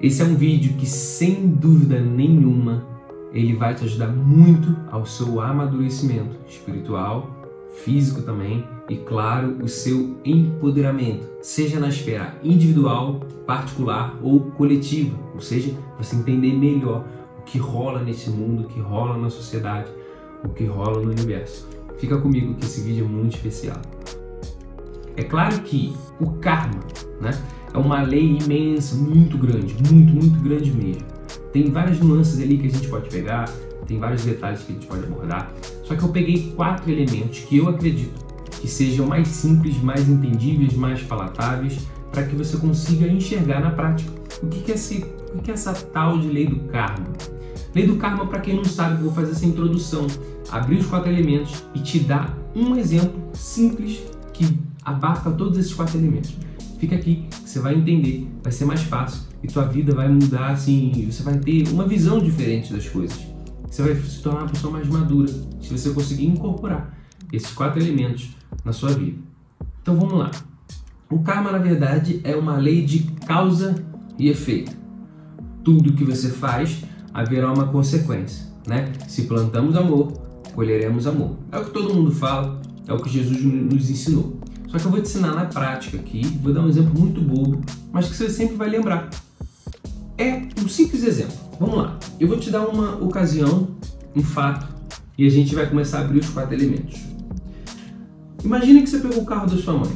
Esse 0.00 0.22
é 0.22 0.24
um 0.24 0.34
vídeo 0.34 0.72
que, 0.78 0.86
sem 0.86 1.46
dúvida 1.46 2.00
nenhuma, 2.00 2.86
ele 3.34 3.54
vai 3.54 3.74
te 3.74 3.84
ajudar 3.84 4.08
muito 4.08 4.74
ao 4.90 5.04
seu 5.04 5.42
amadurecimento 5.42 6.38
espiritual, 6.48 7.28
físico 7.84 8.22
também 8.22 8.64
e, 8.88 8.96
claro, 8.96 9.58
o 9.62 9.68
seu 9.68 10.16
empoderamento, 10.24 11.28
seja 11.42 11.78
na 11.78 11.88
esfera 11.88 12.34
individual, 12.42 13.20
particular 13.46 14.18
ou 14.22 14.40
coletiva, 14.52 15.14
ou 15.34 15.40
seja, 15.40 15.74
você 15.98 16.16
entender 16.16 16.54
melhor 16.54 17.04
o 17.38 17.42
que 17.42 17.58
rola 17.58 18.02
nesse 18.02 18.30
mundo, 18.30 18.62
o 18.62 18.68
que 18.68 18.80
rola 18.80 19.18
na 19.18 19.28
sociedade, 19.28 19.90
o 20.42 20.48
que 20.48 20.64
rola 20.64 21.02
no 21.02 21.10
universo. 21.10 21.68
Fica 21.98 22.16
comigo 22.16 22.54
que 22.54 22.64
esse 22.64 22.80
vídeo 22.80 23.04
é 23.04 23.08
muito 23.08 23.36
especial. 23.36 23.76
É 25.14 25.24
claro 25.24 25.60
que 25.60 25.94
o 26.18 26.30
karma 26.38 26.80
né, 27.20 27.30
é 27.72 27.78
uma 27.78 28.02
lei 28.02 28.38
imensa, 28.38 28.94
muito 28.96 29.38
grande, 29.38 29.74
muito, 29.90 30.12
muito 30.12 30.40
grande 30.40 30.70
mesmo. 30.72 31.02
Tem 31.52 31.70
várias 31.70 32.00
nuances 32.00 32.40
ali 32.40 32.58
que 32.58 32.66
a 32.66 32.70
gente 32.70 32.88
pode 32.88 33.08
pegar, 33.08 33.48
tem 33.86 33.98
vários 33.98 34.24
detalhes 34.24 34.62
que 34.62 34.72
a 34.72 34.74
gente 34.74 34.86
pode 34.86 35.04
abordar. 35.04 35.52
Só 35.84 35.94
que 35.94 36.02
eu 36.02 36.08
peguei 36.08 36.52
quatro 36.54 36.90
elementos 36.90 37.40
que 37.40 37.58
eu 37.58 37.68
acredito 37.68 38.30
que 38.60 38.68
sejam 38.68 39.06
mais 39.06 39.28
simples, 39.28 39.80
mais 39.82 40.08
entendíveis, 40.08 40.74
mais 40.74 41.02
palatáveis, 41.02 41.78
para 42.12 42.24
que 42.24 42.36
você 42.36 42.56
consiga 42.58 43.06
enxergar 43.06 43.60
na 43.60 43.70
prática 43.70 44.12
o 44.42 44.46
que 44.46 44.70
é, 44.70 44.74
esse, 44.74 45.04
o 45.34 45.38
que 45.38 45.50
é 45.50 45.54
essa 45.54 45.72
tal 45.72 46.18
de 46.18 46.28
lei 46.28 46.46
do 46.46 46.60
karma. 46.68 47.06
Lei 47.74 47.86
do 47.86 47.96
karma, 47.96 48.26
para 48.26 48.40
quem 48.40 48.56
não 48.56 48.64
sabe, 48.64 49.02
vou 49.02 49.12
fazer 49.12 49.32
essa 49.32 49.46
introdução, 49.46 50.06
abrir 50.50 50.78
os 50.78 50.86
quatro 50.86 51.10
elementos 51.10 51.64
e 51.74 51.80
te 51.80 52.00
dar 52.00 52.36
um 52.54 52.76
exemplo 52.76 53.20
simples 53.32 54.02
que 54.32 54.58
abarca 54.84 55.30
todos 55.30 55.56
esses 55.56 55.72
quatro 55.72 55.96
elementos. 55.98 56.36
Fica 56.80 56.96
aqui, 56.96 57.26
você 57.44 57.58
vai 57.58 57.74
entender, 57.74 58.26
vai 58.42 58.50
ser 58.50 58.64
mais 58.64 58.80
fácil 58.80 59.24
e 59.42 59.46
tua 59.46 59.66
vida 59.66 59.94
vai 59.94 60.08
mudar 60.08 60.52
assim, 60.52 61.06
você 61.10 61.22
vai 61.22 61.38
ter 61.38 61.68
uma 61.68 61.86
visão 61.86 62.18
diferente 62.18 62.72
das 62.72 62.88
coisas. 62.88 63.18
Você 63.70 63.82
vai 63.82 63.94
se 63.96 64.22
tornar 64.22 64.40
uma 64.40 64.48
pessoa 64.48 64.72
mais 64.72 64.88
madura 64.88 65.28
se 65.60 65.70
você 65.70 65.90
conseguir 65.90 66.24
incorporar 66.24 66.98
esses 67.30 67.50
quatro 67.52 67.78
elementos 67.78 68.30
na 68.64 68.72
sua 68.72 68.92
vida. 68.92 69.18
Então 69.82 69.94
vamos 69.94 70.14
lá. 70.14 70.30
O 71.10 71.18
karma, 71.18 71.52
na 71.52 71.58
verdade, 71.58 72.22
é 72.24 72.34
uma 72.34 72.56
lei 72.56 72.82
de 72.82 73.00
causa 73.26 73.74
e 74.18 74.30
efeito. 74.30 74.74
Tudo 75.62 75.92
que 75.92 76.04
você 76.04 76.30
faz 76.30 76.82
haverá 77.12 77.52
uma 77.52 77.66
consequência, 77.66 78.46
né? 78.66 78.90
Se 79.06 79.24
plantamos 79.24 79.76
amor, 79.76 80.12
colheremos 80.54 81.06
amor. 81.06 81.36
É 81.52 81.58
o 81.58 81.64
que 81.66 81.72
todo 81.72 81.92
mundo 81.94 82.10
fala, 82.10 82.58
é 82.86 82.92
o 82.94 82.96
que 82.96 83.10
Jesus 83.10 83.42
nos 83.42 83.90
ensinou. 83.90 84.40
Só 84.70 84.78
que 84.78 84.84
eu 84.84 84.90
vou 84.90 85.00
te 85.00 85.08
ensinar 85.08 85.34
na 85.34 85.46
prática 85.46 85.96
aqui, 85.96 86.22
vou 86.40 86.54
dar 86.54 86.60
um 86.60 86.68
exemplo 86.68 86.96
muito 86.96 87.20
bobo, 87.20 87.60
mas 87.92 88.08
que 88.08 88.14
você 88.14 88.30
sempre 88.30 88.54
vai 88.54 88.70
lembrar. 88.70 89.10
É 90.16 90.42
um 90.62 90.68
simples 90.68 91.02
exemplo. 91.02 91.34
Vamos 91.58 91.76
lá. 91.76 91.98
Eu 92.20 92.28
vou 92.28 92.38
te 92.38 92.50
dar 92.50 92.66
uma 92.68 92.94
ocasião, 93.02 93.76
um 94.14 94.22
fato, 94.22 94.68
e 95.18 95.26
a 95.26 95.30
gente 95.30 95.54
vai 95.54 95.68
começar 95.68 95.98
a 95.98 96.00
abrir 96.02 96.20
os 96.20 96.28
quatro 96.28 96.54
elementos. 96.54 97.00
Imagine 98.44 98.82
que 98.82 98.90
você 98.90 99.00
pegou 99.00 99.22
o 99.22 99.26
carro 99.26 99.50
da 99.50 99.56
sua 99.56 99.74
mãe. 99.74 99.90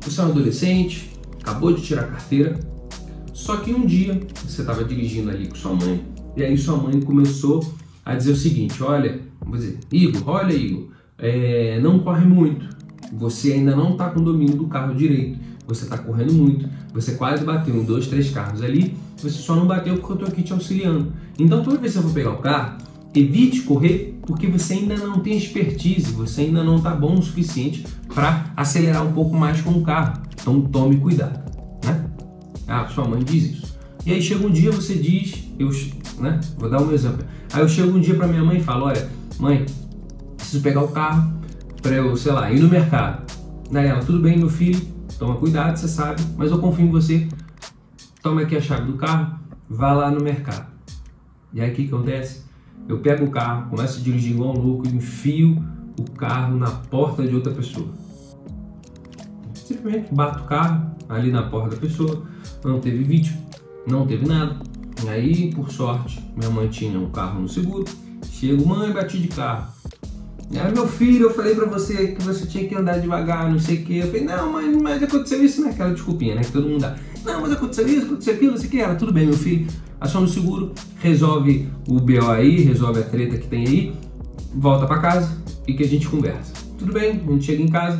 Você 0.00 0.20
é 0.20 0.24
um 0.24 0.28
adolescente, 0.28 1.10
acabou 1.38 1.74
de 1.74 1.82
tirar 1.82 2.04
a 2.04 2.06
carteira, 2.06 2.58
só 3.34 3.58
que 3.58 3.70
um 3.72 3.84
dia 3.84 4.18
você 4.46 4.62
estava 4.62 4.82
dirigindo 4.82 5.30
ali 5.30 5.46
com 5.46 5.56
sua 5.56 5.74
mãe 5.74 6.02
e 6.34 6.42
aí 6.42 6.56
sua 6.56 6.76
mãe 6.76 7.00
começou 7.00 7.62
a 8.04 8.14
dizer 8.14 8.32
o 8.32 8.36
seguinte: 8.36 8.82
Olha, 8.82 9.20
vou 9.40 9.56
dizer, 9.56 9.78
Igor, 9.92 10.22
olha, 10.26 10.54
Igor, 10.54 10.88
é, 11.18 11.78
não 11.80 11.98
corre 11.98 12.24
muito. 12.24 12.75
Você 13.12 13.52
ainda 13.52 13.74
não 13.74 13.92
está 13.92 14.10
com 14.10 14.20
o 14.20 14.24
domínio 14.24 14.56
do 14.56 14.66
carro 14.66 14.94
direito. 14.94 15.38
Você 15.66 15.84
está 15.84 15.98
correndo 15.98 16.32
muito. 16.32 16.68
Você 16.94 17.12
quase 17.14 17.44
bateu 17.44 17.74
em 17.74 17.84
dois, 17.84 18.06
três 18.06 18.30
carros 18.30 18.62
ali. 18.62 18.96
Você 19.16 19.30
só 19.30 19.56
não 19.56 19.66
bateu 19.66 19.94
porque 19.96 20.12
eu 20.12 20.14
estou 20.14 20.28
aqui 20.28 20.42
te 20.42 20.52
auxiliando. 20.52 21.12
Então, 21.38 21.62
toda 21.62 21.78
vez 21.78 21.92
que 21.92 21.98
você 21.98 22.06
for 22.06 22.14
pegar 22.14 22.32
o 22.32 22.38
carro, 22.38 22.78
evite 23.14 23.62
correr 23.62 24.18
porque 24.26 24.46
você 24.46 24.74
ainda 24.74 24.96
não 24.96 25.20
tem 25.20 25.36
expertise, 25.36 26.12
você 26.12 26.42
ainda 26.42 26.62
não 26.62 26.76
está 26.76 26.94
bom 26.94 27.14
o 27.14 27.22
suficiente 27.22 27.86
para 28.12 28.52
acelerar 28.56 29.06
um 29.06 29.12
pouco 29.12 29.36
mais 29.36 29.60
com 29.60 29.70
o 29.70 29.82
carro. 29.82 30.20
Então 30.32 30.60
tome 30.60 30.96
cuidado, 30.98 31.50
né? 31.84 32.04
Ah, 32.66 32.86
sua 32.88 33.06
mãe 33.06 33.22
diz 33.22 33.44
isso. 33.44 33.76
E 34.04 34.12
aí 34.12 34.20
chega 34.20 34.46
um 34.46 34.50
dia 34.50 34.70
você 34.70 34.94
diz, 34.94 35.44
eu, 35.58 35.70
né? 36.18 36.40
Vou 36.58 36.68
dar 36.68 36.82
um 36.82 36.92
exemplo. 36.92 37.24
Aí 37.52 37.60
eu 37.60 37.68
chego 37.68 37.96
um 37.96 38.00
dia 38.00 38.14
para 38.14 38.26
minha 38.26 38.44
mãe 38.44 38.58
e 38.58 38.62
falo, 38.62 38.86
olha, 38.86 39.08
mãe, 39.38 39.64
preciso 40.36 40.62
pegar 40.62 40.82
o 40.82 40.88
carro 40.88 41.32
para 41.86 41.94
eu, 41.94 42.16
sei 42.16 42.32
lá, 42.32 42.50
ir 42.50 42.60
no 42.60 42.68
mercado. 42.68 43.32
Daí 43.70 43.86
ela, 43.86 44.00
tudo 44.00 44.18
bem, 44.18 44.36
meu 44.36 44.48
filho, 44.48 44.80
toma 45.20 45.36
cuidado, 45.36 45.76
você 45.76 45.86
sabe, 45.86 46.20
mas 46.36 46.50
eu 46.50 46.58
confio 46.58 46.84
em 46.84 46.90
você. 46.90 47.28
Toma 48.20 48.42
aqui 48.42 48.56
a 48.56 48.60
chave 48.60 48.90
do 48.90 48.98
carro, 48.98 49.38
vá 49.70 49.92
lá 49.92 50.10
no 50.10 50.20
mercado. 50.20 50.66
E 51.52 51.60
aí 51.60 51.70
o 51.70 51.74
que 51.74 51.86
acontece? 51.86 52.44
Eu 52.88 52.98
pego 52.98 53.26
o 53.26 53.30
carro, 53.30 53.70
começo 53.70 54.00
a 54.00 54.02
dirigir 54.02 54.32
igual 54.32 54.56
um 54.56 54.60
louco 54.60 54.88
e 54.88 54.96
enfio 54.96 55.64
o 55.96 56.10
carro 56.10 56.58
na 56.58 56.70
porta 56.70 57.24
de 57.24 57.36
outra 57.36 57.52
pessoa. 57.52 57.88
Simplesmente 59.54 60.12
bato 60.12 60.42
o 60.42 60.46
carro 60.46 60.90
ali 61.08 61.30
na 61.30 61.44
porta 61.44 61.76
da 61.76 61.80
pessoa, 61.80 62.24
não 62.64 62.80
teve 62.80 63.04
vítima, 63.04 63.38
não 63.86 64.04
teve 64.08 64.26
nada. 64.26 64.56
E 65.04 65.08
aí, 65.08 65.54
por 65.54 65.70
sorte, 65.70 66.20
minha 66.36 66.50
mãe 66.50 66.66
tinha 66.66 66.98
um 66.98 67.10
carro 67.10 67.40
no 67.40 67.48
seguro. 67.48 67.84
Chego, 68.28 68.66
mãe, 68.66 68.92
bati 68.92 69.18
de 69.18 69.28
carro. 69.28 69.75
Era 70.52 70.70
meu 70.70 70.86
filho, 70.86 71.26
eu 71.26 71.34
falei 71.34 71.54
pra 71.54 71.66
você 71.66 72.08
que 72.08 72.22
você 72.22 72.46
tinha 72.46 72.68
que 72.68 72.74
andar 72.74 72.98
devagar, 72.98 73.50
não 73.50 73.58
sei 73.58 73.78
o 73.78 73.84
que. 73.84 73.98
Eu 73.98 74.06
falei, 74.06 74.24
não, 74.24 74.52
mãe, 74.52 74.80
mas 74.80 75.02
aconteceu 75.02 75.44
isso, 75.44 75.62
né? 75.62 75.70
Aquela 75.70 75.92
desculpinha, 75.92 76.34
né? 76.36 76.42
Que 76.42 76.52
todo 76.52 76.68
mundo 76.68 76.80
dá. 76.80 76.96
Não, 77.24 77.40
mas 77.40 77.52
aconteceu 77.52 77.86
isso, 77.88 78.06
aconteceu 78.06 78.34
aquilo, 78.34 78.52
não 78.52 78.58
sei 78.58 78.68
o 78.68 78.70
que. 78.70 78.80
Ela, 78.80 78.94
tudo 78.94 79.12
bem, 79.12 79.26
meu 79.26 79.36
filho. 79.36 79.66
Aciona 80.00 80.26
o 80.26 80.28
seguro, 80.28 80.72
resolve 80.98 81.68
o 81.88 81.98
BO 81.98 82.30
aí, 82.30 82.60
resolve 82.60 83.00
a 83.00 83.02
treta 83.02 83.38
que 83.38 83.48
tem 83.48 83.66
aí, 83.66 83.94
volta 84.54 84.86
para 84.86 85.00
casa 85.00 85.42
e 85.66 85.72
que 85.72 85.82
a 85.82 85.88
gente 85.88 86.06
conversa. 86.06 86.52
Tudo 86.78 86.92
bem, 86.92 87.22
a 87.26 87.30
gente 87.32 87.44
chega 87.44 87.62
em 87.62 87.68
casa, 87.68 87.98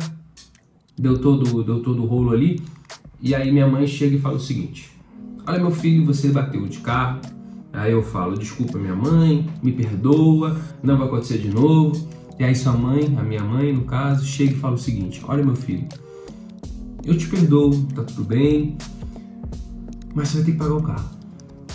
deu 0.97 1.17
todo, 1.17 1.63
deu 1.63 1.81
todo 1.81 2.03
o 2.03 2.05
rolo 2.05 2.31
ali, 2.31 2.61
e 3.19 3.33
aí 3.33 3.51
minha 3.51 3.67
mãe 3.67 3.87
chega 3.87 4.15
e 4.15 4.19
fala 4.19 4.35
o 4.35 4.39
seguinte: 4.39 4.91
Olha, 5.45 5.59
meu 5.59 5.71
filho, 5.71 6.05
você 6.05 6.29
bateu 6.29 6.67
de 6.67 6.79
carro. 6.79 7.19
Aí 7.73 7.91
eu 7.91 8.03
falo: 8.03 8.37
Desculpa, 8.37 8.77
minha 8.77 8.95
mãe, 8.95 9.47
me 9.63 9.71
perdoa, 9.71 10.55
não 10.83 10.97
vai 10.97 11.07
acontecer 11.07 11.39
de 11.39 11.49
novo. 11.49 12.07
E 12.39 12.43
aí 12.43 12.55
sua 12.55 12.73
mãe, 12.73 13.15
a 13.17 13.23
minha 13.23 13.43
mãe 13.43 13.73
no 13.73 13.83
caso, 13.83 14.25
chega 14.25 14.53
e 14.53 14.57
fala 14.57 14.75
o 14.75 14.77
seguinte: 14.77 15.21
Olha, 15.27 15.43
meu 15.43 15.55
filho, 15.55 15.87
eu 17.03 17.17
te 17.17 17.27
perdoo, 17.27 17.71
tá 17.95 18.03
tudo 18.03 18.23
bem, 18.23 18.77
mas 20.13 20.29
você 20.29 20.37
vai 20.37 20.45
ter 20.45 20.51
que 20.51 20.57
pagar 20.57 20.75
o 20.75 20.83
carro. 20.83 21.17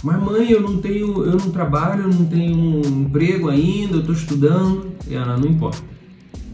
Mas 0.02 0.20
mãe, 0.20 0.50
eu 0.50 0.60
não 0.60 0.78
tenho, 0.78 1.24
eu 1.24 1.36
não 1.36 1.50
trabalho, 1.50 2.02
eu 2.02 2.08
não 2.08 2.24
tenho 2.24 2.56
um 2.56 3.02
emprego 3.02 3.48
ainda, 3.48 3.94
eu 3.94 4.00
estou 4.00 4.14
estudando. 4.14 4.92
E 5.06 5.14
ela, 5.14 5.36
não 5.36 5.48
importa. 5.48 5.78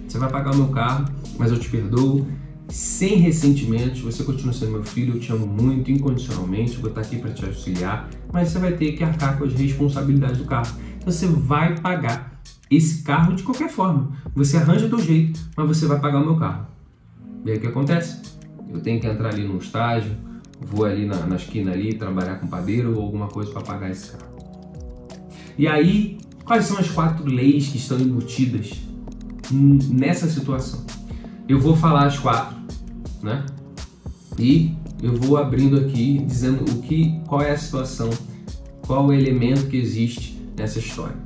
Você 0.06 0.18
vai 0.18 0.30
pagar 0.30 0.54
o 0.54 0.56
meu 0.56 0.68
carro, 0.68 1.06
mas 1.38 1.50
eu 1.50 1.58
te 1.58 1.68
perdoo. 1.68 2.26
Sem 2.68 3.16
ressentimentos, 3.16 4.00
você 4.00 4.22
continua 4.22 4.52
sendo 4.52 4.72
meu 4.72 4.84
filho, 4.84 5.14
eu 5.14 5.20
te 5.20 5.32
amo 5.32 5.47
muito, 5.47 5.91
incondicionalmente, 5.91 6.76
vou 6.76 6.91
estar 6.91 7.00
aqui 7.00 7.16
para 7.16 7.30
te 7.30 7.42
auxiliar, 7.42 8.10
mas 8.30 8.50
você 8.50 8.58
vai 8.58 8.72
ter 8.72 8.92
que 8.92 9.02
arcar 9.02 9.38
com 9.38 9.44
as 9.44 9.54
responsabilidades 9.54 10.36
do 10.36 10.44
carro. 10.44 10.70
Você 11.06 11.26
vai 11.26 11.78
pagar 11.78 12.38
esse 12.70 13.02
carro 13.02 13.34
de 13.34 13.42
qualquer 13.42 13.70
forma. 13.70 14.12
Você 14.34 14.56
arranja 14.56 14.88
do 14.88 15.00
jeito, 15.00 15.40
mas 15.56 15.66
você 15.66 15.86
vai 15.86 15.98
pagar 15.98 16.20
o 16.20 16.24
meu 16.24 16.36
carro. 16.36 16.66
E 17.44 17.50
aí 17.50 17.58
o 17.58 17.60
que 17.60 17.66
acontece? 17.66 18.20
Eu 18.70 18.80
tenho 18.80 19.00
que 19.00 19.06
entrar 19.06 19.30
ali 19.30 19.46
no 19.46 19.56
estágio, 19.58 20.12
vou 20.60 20.84
ali 20.84 21.06
na, 21.06 21.26
na 21.26 21.36
esquina 21.36 21.72
ali 21.72 21.94
trabalhar 21.94 22.36
com 22.36 22.46
padeiro 22.46 22.96
ou 22.96 23.02
alguma 23.02 23.28
coisa 23.28 23.50
para 23.50 23.62
pagar 23.62 23.90
esse 23.90 24.12
carro. 24.12 24.28
E 25.56 25.66
aí, 25.66 26.18
quais 26.44 26.66
são 26.66 26.78
as 26.78 26.88
quatro 26.90 27.24
leis 27.26 27.68
que 27.68 27.78
estão 27.78 27.98
embutidas 27.98 28.72
nessa 29.50 30.28
situação? 30.28 30.84
Eu 31.48 31.59
vou 31.59 31.74
falar 31.74 32.06
as 32.06 32.18
quatro, 32.18 32.56
né? 33.22 33.44
E 34.38 34.76
eu 35.03 35.16
vou 35.16 35.36
abrindo 35.36 35.78
aqui 35.78 36.18
dizendo 36.18 36.64
o 36.71 36.82
que, 36.82 37.21
qual 37.26 37.41
é 37.41 37.53
a 37.53 37.59
situação, 37.59 38.10
qual 38.82 39.06
o 39.06 39.12
elemento 39.12 39.66
que 39.66 39.76
existe 39.76 40.38
nessa 40.56 40.78
história. 40.78 41.16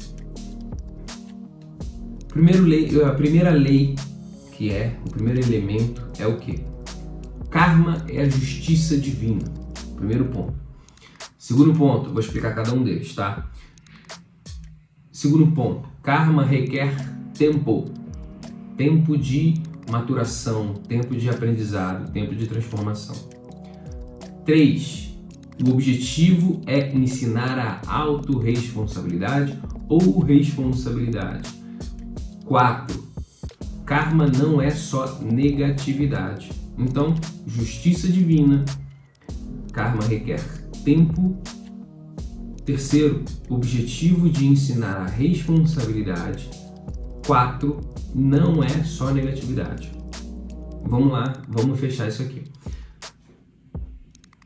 Primeiro 2.33 2.65
lei, 2.65 3.03
a 3.05 3.13
primeira 3.13 3.51
lei 3.51 3.95
que 4.53 4.71
é 4.71 4.97
o 5.05 5.11
primeiro 5.11 5.41
elemento 5.41 6.03
é 6.19 6.27
o 6.27 6.39
que? 6.39 6.65
Karma 7.51 8.05
é 8.09 8.23
a 8.23 8.29
justiça 8.29 8.97
divina. 8.97 9.43
Primeiro 9.97 10.27
ponto. 10.27 10.55
Segundo 11.37 11.75
ponto, 11.75 12.11
vou 12.11 12.21
explicar 12.21 12.55
cada 12.55 12.73
um 12.73 12.85
deles, 12.85 13.15
tá? 13.15 13.51
Segundo 15.11 15.49
ponto, 15.49 15.89
karma 16.03 16.45
requer 16.45 16.95
tempo. 17.37 17.87
Tempo 18.77 19.19
de 19.19 19.55
maturação, 19.91 20.75
tempo 20.89 21.15
de 21.15 21.29
aprendizado, 21.29 22.11
tempo 22.13 22.35
de 22.35 22.47
transformação. 22.47 23.17
3. 24.47 25.15
O 25.67 25.71
objetivo 25.71 26.63
é 26.67 26.95
ensinar 26.95 27.83
a 27.87 27.95
autorresponsabilidade 27.95 29.61
ou 29.89 30.21
responsabilidade. 30.21 31.62
4. 32.45 33.13
Karma 33.85 34.27
não 34.27 34.61
é 34.61 34.71
só 34.71 35.19
negatividade. 35.21 36.51
Então, 36.79 37.15
justiça 37.47 38.09
divina, 38.09 38.65
karma 39.73 40.03
requer 40.05 40.41
tempo 40.85 41.37
Terceiro, 42.65 43.25
objetivo 43.49 44.31
de 44.31 44.47
ensinar 44.47 44.99
a 44.99 45.07
responsabilidade. 45.07 46.49
Quatro, 47.27 47.81
não 48.15 48.63
é 48.63 48.85
só 48.85 49.11
negatividade. 49.11 49.91
Vamos 50.85 51.13
lá, 51.13 51.33
vamos 51.49 51.79
fechar 51.81 52.07
isso 52.07 52.23
aqui. 52.23 52.45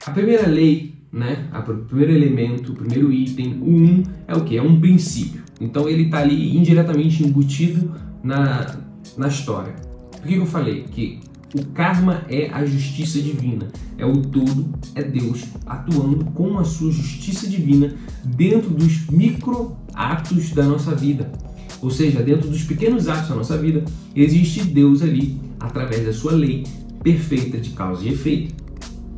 A 0.06 0.10
primeira 0.12 0.48
lei, 0.48 0.94
né, 1.12 1.50
o 1.52 1.84
primeiro 1.84 2.12
elemento, 2.12 2.72
o 2.72 2.74
primeiro 2.74 3.12
item, 3.12 3.58
o 3.60 3.66
um, 3.66 4.02
é 4.26 4.34
o 4.34 4.44
que? 4.44 4.56
É 4.56 4.62
um 4.62 4.80
princípio. 4.80 5.44
Então 5.60 5.88
ele 5.88 6.04
está 6.04 6.18
ali 6.18 6.56
indiretamente 6.56 7.22
embutido 7.24 7.92
na, 8.22 8.76
na 9.16 9.28
história. 9.28 9.74
Por 10.10 10.26
que, 10.26 10.34
eu 10.34 10.46
falei? 10.46 10.84
Que 10.84 11.20
o 11.54 11.64
karma 11.66 12.24
é 12.28 12.50
a 12.50 12.64
justiça 12.66 13.20
divina, 13.20 13.68
é 13.96 14.04
o 14.04 14.20
todo, 14.20 14.66
é 14.94 15.02
Deus 15.02 15.44
atuando 15.64 16.24
com 16.26 16.58
a 16.58 16.64
sua 16.64 16.90
justiça 16.90 17.48
divina 17.48 17.94
dentro 18.24 18.70
dos 18.70 19.06
micro 19.06 19.76
atos 19.94 20.50
da 20.50 20.64
nossa 20.64 20.94
vida. 20.94 21.30
Ou 21.80 21.90
seja, 21.90 22.22
dentro 22.22 22.48
dos 22.48 22.62
pequenos 22.62 23.08
atos 23.08 23.28
da 23.28 23.34
nossa 23.34 23.56
vida, 23.56 23.84
existe 24.14 24.64
Deus 24.64 25.02
ali, 25.02 25.38
através 25.60 26.04
da 26.04 26.12
sua 26.12 26.32
lei 26.32 26.64
perfeita 27.02 27.58
de 27.58 27.70
causa 27.70 28.04
e 28.04 28.12
efeito, 28.12 28.54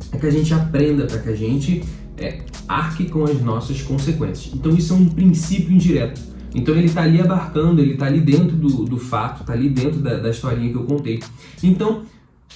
para 0.09 0.19
que 0.19 0.27
a 0.27 0.31
gente 0.31 0.53
aprenda, 0.53 1.05
para 1.05 1.19
que 1.19 1.29
a 1.29 1.35
gente 1.35 1.83
é, 2.19 2.41
arque 2.67 3.05
com 3.05 3.23
as 3.23 3.41
nossas 3.41 3.81
consequências. 3.81 4.53
Então, 4.53 4.71
isso 4.73 4.93
é 4.93 4.95
um 4.95 5.09
princípio 5.09 5.73
indireto. 5.73 6.29
Então 6.53 6.75
ele 6.75 6.87
está 6.87 7.03
ali 7.03 7.21
abarcando, 7.21 7.81
ele 7.81 7.93
está 7.93 8.07
ali 8.07 8.19
dentro 8.19 8.55
do, 8.55 8.85
do 8.85 8.97
fato, 8.97 9.41
está 9.41 9.53
ali 9.53 9.69
dentro 9.69 9.99
da, 9.99 10.17
da 10.17 10.29
historinha 10.29 10.71
que 10.71 10.77
eu 10.77 10.83
contei. 10.83 11.19
Então, 11.61 12.03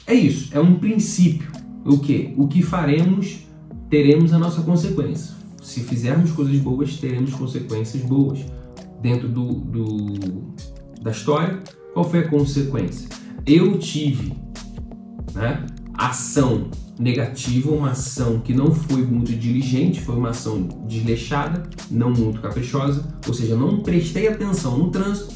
é 0.08 0.14
isso, 0.14 0.50
é 0.56 0.60
um 0.60 0.76
princípio. 0.76 1.52
O 1.86 2.00
que? 2.00 2.34
O 2.38 2.48
que 2.48 2.62
faremos, 2.62 3.40
teremos 3.90 4.34
a 4.34 4.40
nossa 4.40 4.62
consequência. 4.62 5.36
Se 5.62 5.82
fizermos 5.82 6.32
coisas 6.32 6.58
boas, 6.58 6.98
teremos 6.98 7.34
consequências 7.34 8.04
boas. 8.04 8.40
Dentro 9.02 9.28
do, 9.28 9.54
do 9.54 10.54
da 11.02 11.12
história, 11.12 11.60
qual 11.94 12.10
foi 12.10 12.20
a 12.20 12.28
consequência? 12.28 13.10
Eu 13.46 13.78
tive 13.78 14.34
né, 15.34 15.66
ação 15.94 16.72
negativa, 17.00 17.72
uma 17.72 17.92
ação 17.92 18.40
que 18.40 18.54
não 18.54 18.74
foi 18.74 19.04
muito 19.04 19.34
diligente, 19.34 20.02
foi 20.02 20.16
uma 20.16 20.30
ação 20.30 20.68
desleixada, 20.88 21.64
não 21.90 22.12
muito 22.12 22.40
caprichosa, 22.42 23.08
ou 23.28 23.34
seja, 23.34 23.56
não 23.56 23.82
prestei 23.82 24.28
atenção 24.28 24.78
no 24.78 24.92
trânsito, 24.92 25.34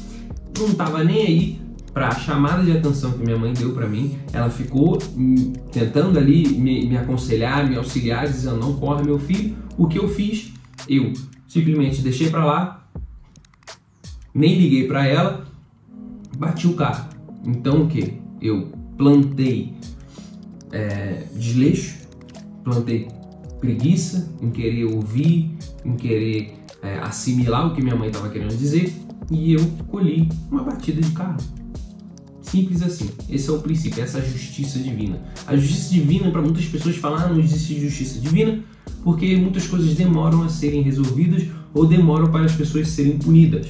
não 0.58 0.68
estava 0.68 1.02
nem 1.02 1.26
aí 1.26 1.68
para 1.92 2.08
a 2.08 2.14
chamada 2.14 2.62
de 2.62 2.70
atenção 2.70 3.12
que 3.12 3.24
minha 3.24 3.36
mãe 3.36 3.52
deu 3.52 3.72
para 3.72 3.88
mim, 3.88 4.18
ela 4.32 4.48
ficou 4.48 4.98
hum, 5.16 5.52
tentando 5.72 6.16
ali 6.16 6.46
me, 6.46 6.86
me, 6.86 6.96
aconselhar, 6.96 7.68
me 7.68 7.76
auxiliar, 7.76 8.26
dizendo 8.26 8.56
não 8.56 8.74
corre 8.74 9.02
meu 9.02 9.18
filho. 9.18 9.56
O 9.76 9.88
que 9.88 9.98
eu 9.98 10.08
fiz? 10.08 10.52
Eu 10.88 11.12
simplesmente 11.48 12.00
deixei 12.00 12.30
para 12.30 12.44
lá, 12.44 12.88
nem 14.32 14.56
liguei 14.56 14.86
para 14.86 15.06
ela, 15.06 15.44
bati 16.36 16.68
o 16.68 16.74
carro. 16.74 17.08
Então 17.44 17.82
o 17.82 17.88
que? 17.88 18.14
Eu 18.40 18.70
plantei 18.96 19.74
é, 20.72 21.24
desleixo, 21.34 21.98
plantei 22.64 23.08
preguiça 23.60 24.32
em 24.40 24.50
querer 24.50 24.84
ouvir, 24.84 25.56
em 25.84 25.96
querer 25.96 26.54
é, 26.82 26.98
assimilar 27.00 27.66
o 27.66 27.74
que 27.74 27.82
minha 27.82 27.96
mãe 27.96 28.08
estava 28.08 28.28
querendo 28.28 28.56
dizer 28.56 28.92
e 29.30 29.52
eu 29.52 29.64
colhi 29.88 30.28
uma 30.50 30.62
batida 30.62 31.00
de 31.00 31.10
carro. 31.12 31.38
Simples 32.40 32.82
assim. 32.82 33.10
Esse 33.28 33.50
é 33.50 33.52
o 33.52 33.58
princípio, 33.58 34.02
essa 34.02 34.18
é 34.18 34.22
a 34.22 34.24
justiça 34.24 34.78
divina. 34.78 35.20
A 35.46 35.54
justiça 35.56 35.92
divina, 35.92 36.30
para 36.30 36.40
muitas 36.40 36.64
pessoas 36.64 36.96
falar, 36.96 37.24
ah, 37.24 37.28
não 37.28 37.40
existe 37.40 37.78
justiça 37.78 38.18
divina, 38.18 38.64
porque 39.04 39.36
muitas 39.36 39.66
coisas 39.66 39.94
demoram 39.94 40.42
a 40.42 40.48
serem 40.48 40.82
resolvidas 40.82 41.46
ou 41.74 41.86
demoram 41.86 42.30
para 42.30 42.46
as 42.46 42.52
pessoas 42.52 42.88
serem 42.88 43.18
punidas. 43.18 43.66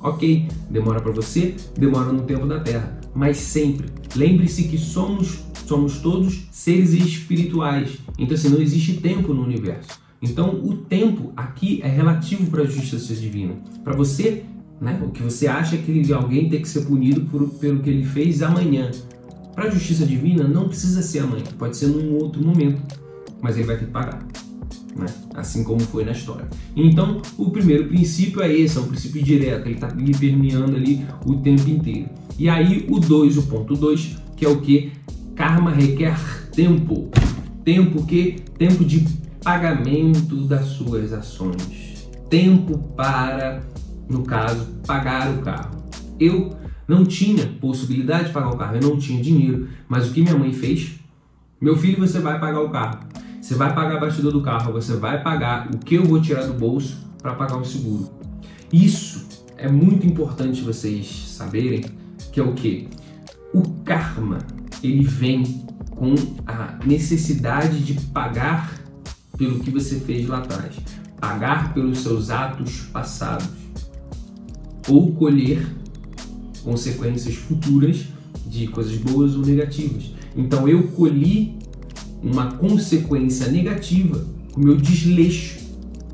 Ok, 0.00 0.48
demora 0.70 1.00
para 1.00 1.12
você, 1.12 1.54
demora 1.78 2.12
no 2.12 2.22
tempo 2.22 2.46
da 2.46 2.58
Terra, 2.58 2.98
mas 3.14 3.36
sempre 3.36 3.86
lembre-se 4.16 4.64
que 4.64 4.78
somos 4.78 5.40
somos 5.72 5.98
todos 6.00 6.46
seres 6.50 6.92
espirituais. 6.92 7.98
Então 8.18 8.34
assim, 8.34 8.50
não 8.50 8.60
existe 8.60 8.98
tempo 8.98 9.32
no 9.32 9.42
universo. 9.42 9.88
Então 10.20 10.60
o 10.62 10.76
tempo 10.76 11.32
aqui 11.34 11.80
é 11.82 11.88
relativo 11.88 12.50
para 12.50 12.62
a 12.62 12.66
justiça 12.66 13.14
divina. 13.14 13.54
Para 13.82 13.96
você 13.96 14.44
né? 14.82 15.00
O 15.06 15.10
que 15.10 15.22
você 15.22 15.46
acha 15.46 15.76
que 15.76 16.12
alguém 16.12 16.48
tem 16.48 16.60
que 16.60 16.68
ser 16.68 16.80
punido 16.80 17.20
por, 17.26 17.48
pelo 17.50 17.78
que 17.78 17.88
ele 17.88 18.04
fez 18.04 18.42
amanhã. 18.42 18.90
Para 19.54 19.66
a 19.66 19.70
justiça 19.70 20.04
divina, 20.04 20.42
não 20.42 20.66
precisa 20.66 21.00
ser 21.02 21.20
amanhã, 21.20 21.44
pode 21.56 21.76
ser 21.76 21.86
num 21.86 22.16
outro 22.16 22.44
momento, 22.44 22.82
mas 23.40 23.56
ele 23.56 23.66
vai 23.66 23.78
ter 23.78 23.84
que 23.84 23.92
pagar. 23.92 24.26
Né? 24.96 25.06
Assim 25.34 25.62
como 25.62 25.78
foi 25.78 26.04
na 26.04 26.10
história. 26.10 26.48
Então, 26.74 27.22
o 27.38 27.50
primeiro 27.50 27.86
princípio 27.86 28.42
é 28.42 28.52
esse, 28.52 28.76
é 28.76 28.80
um 28.80 28.88
princípio 28.88 29.22
direto, 29.22 29.66
ele 29.66 29.74
está 29.74 29.86
permeando 30.18 30.74
ali 30.74 31.06
o 31.26 31.34
tempo 31.36 31.68
inteiro. 31.70 32.08
E 32.36 32.48
aí, 32.48 32.84
o 32.90 32.98
2, 32.98 33.38
o 33.38 33.42
ponto 33.42 33.76
2, 33.76 34.16
que 34.36 34.44
é 34.44 34.48
o 34.48 34.60
que? 34.60 34.90
Karma 35.42 35.72
requer 35.72 36.16
tempo. 36.52 37.10
Tempo 37.64 38.06
que? 38.06 38.36
Tempo 38.56 38.84
de 38.84 39.00
pagamento 39.42 40.36
das 40.46 40.66
suas 40.66 41.12
ações. 41.12 42.08
Tempo 42.30 42.78
para 42.96 43.60
no 44.08 44.22
caso, 44.22 44.68
pagar 44.86 45.34
o 45.34 45.42
carro. 45.42 45.82
Eu 46.20 46.56
não 46.86 47.04
tinha 47.04 47.44
possibilidade 47.60 48.26
de 48.26 48.32
pagar 48.32 48.50
o 48.50 48.56
carro, 48.56 48.76
eu 48.76 48.88
não 48.88 48.96
tinha 48.96 49.20
dinheiro, 49.20 49.66
mas 49.88 50.08
o 50.08 50.12
que 50.12 50.22
minha 50.22 50.38
mãe 50.38 50.52
fez? 50.52 51.00
Meu 51.60 51.76
filho, 51.76 51.98
você 51.98 52.20
vai 52.20 52.38
pagar 52.38 52.60
o 52.60 52.70
carro. 52.70 53.00
Você 53.40 53.56
vai 53.56 53.74
pagar 53.74 53.96
a 53.96 54.00
batida 54.00 54.30
do 54.30 54.42
carro, 54.42 54.72
você 54.72 54.94
vai 54.94 55.24
pagar 55.24 55.68
o 55.74 55.78
que 55.78 55.96
eu 55.96 56.04
vou 56.04 56.22
tirar 56.22 56.46
do 56.46 56.54
bolso 56.54 57.04
para 57.20 57.34
pagar 57.34 57.56
o 57.56 57.64
seguro. 57.64 58.08
Isso 58.72 59.26
é 59.56 59.68
muito 59.68 60.06
importante 60.06 60.62
vocês 60.62 61.04
saberem, 61.30 61.84
que 62.30 62.38
é 62.38 62.44
o 62.44 62.52
que? 62.52 62.88
O 63.52 63.62
karma, 63.84 64.38
ele 64.82 65.04
vem 65.04 65.64
com 65.90 66.14
a 66.46 66.78
necessidade 66.84 67.78
de 67.80 67.94
pagar 68.08 68.80
pelo 69.36 69.60
que 69.60 69.70
você 69.70 70.00
fez 70.00 70.26
lá 70.26 70.38
atrás, 70.38 70.76
pagar 71.20 71.72
pelos 71.74 71.98
seus 71.98 72.30
atos 72.30 72.82
passados. 72.92 73.62
Ou 74.88 75.12
colher 75.12 75.64
consequências 76.64 77.36
futuras 77.36 78.06
de 78.46 78.66
coisas 78.68 78.96
boas 78.96 79.34
ou 79.36 79.44
negativas. 79.44 80.10
Então 80.36 80.68
eu 80.68 80.88
colhi 80.88 81.56
uma 82.22 82.52
consequência 82.52 83.48
negativa, 83.48 84.26
o 84.56 84.60
meu 84.60 84.76
desleixo 84.76 85.60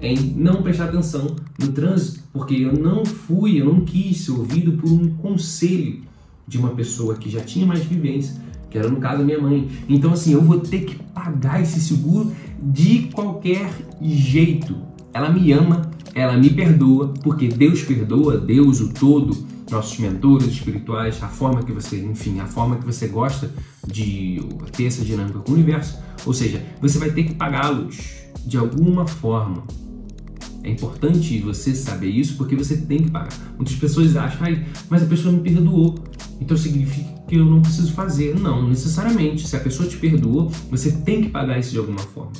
em 0.00 0.16
não 0.16 0.62
prestar 0.62 0.84
atenção 0.84 1.34
no 1.58 1.72
trânsito, 1.72 2.22
porque 2.32 2.54
eu 2.54 2.72
não 2.72 3.04
fui, 3.04 3.60
eu 3.60 3.66
não 3.66 3.84
quis 3.84 4.18
ser 4.18 4.30
ouvido 4.30 4.72
por 4.72 4.90
um 4.90 5.10
conselho 5.16 6.02
de 6.46 6.56
uma 6.56 6.70
pessoa 6.70 7.16
que 7.16 7.28
já 7.28 7.40
tinha 7.40 7.66
mais 7.66 7.84
vivência, 7.84 8.40
que 8.70 8.78
era 8.78 8.88
no 8.88 8.96
caso 8.96 9.24
minha 9.24 9.40
mãe. 9.40 9.68
Então 9.88 10.12
assim, 10.12 10.32
eu 10.32 10.42
vou 10.42 10.60
ter 10.60 10.80
que 10.80 10.96
pagar 11.12 11.60
esse 11.60 11.80
seguro 11.80 12.32
de 12.60 13.08
qualquer 13.12 13.70
jeito. 14.00 14.76
Ela 15.12 15.30
me 15.30 15.52
ama, 15.52 15.90
ela 16.14 16.36
me 16.36 16.50
perdoa, 16.50 17.14
porque 17.22 17.48
Deus 17.48 17.82
perdoa, 17.82 18.38
Deus 18.38 18.80
o 18.80 18.92
todo, 18.92 19.36
nossos 19.70 19.98
mentores 19.98 20.46
espirituais, 20.46 21.22
a 21.22 21.28
forma 21.28 21.62
que 21.62 21.72
você, 21.72 22.00
enfim, 22.00 22.40
a 22.40 22.46
forma 22.46 22.76
que 22.76 22.84
você 22.84 23.06
gosta 23.06 23.50
de 23.86 24.40
ter 24.76 24.84
essa 24.84 25.04
dinâmica 25.04 25.38
com 25.40 25.52
o 25.52 25.54
universo. 25.54 25.98
Ou 26.24 26.32
seja, 26.32 26.62
você 26.80 26.98
vai 26.98 27.10
ter 27.10 27.24
que 27.24 27.34
pagá-los 27.34 27.98
de 28.44 28.56
alguma 28.56 29.06
forma. 29.06 29.64
É 30.62 30.70
importante 30.70 31.38
você 31.40 31.74
saber 31.74 32.08
isso 32.08 32.36
porque 32.36 32.56
você 32.56 32.76
tem 32.76 32.98
que 32.98 33.10
pagar. 33.10 33.32
Muitas 33.56 33.76
pessoas 33.76 34.16
acham, 34.16 34.46
mas 34.90 35.02
a 35.02 35.06
pessoa 35.06 35.32
me 35.32 35.40
perdoou, 35.40 35.94
então 36.40 36.56
significa 36.56 37.08
que 37.26 37.36
eu 37.36 37.44
não 37.44 37.60
preciso 37.60 37.92
fazer. 37.92 38.38
Não, 38.38 38.66
necessariamente. 38.68 39.46
Se 39.46 39.56
a 39.56 39.60
pessoa 39.60 39.88
te 39.88 39.96
perdoou, 39.96 40.50
você 40.70 40.92
tem 40.92 41.22
que 41.22 41.28
pagar 41.28 41.58
isso 41.58 41.72
de 41.72 41.78
alguma 41.78 41.98
forma. 41.98 42.32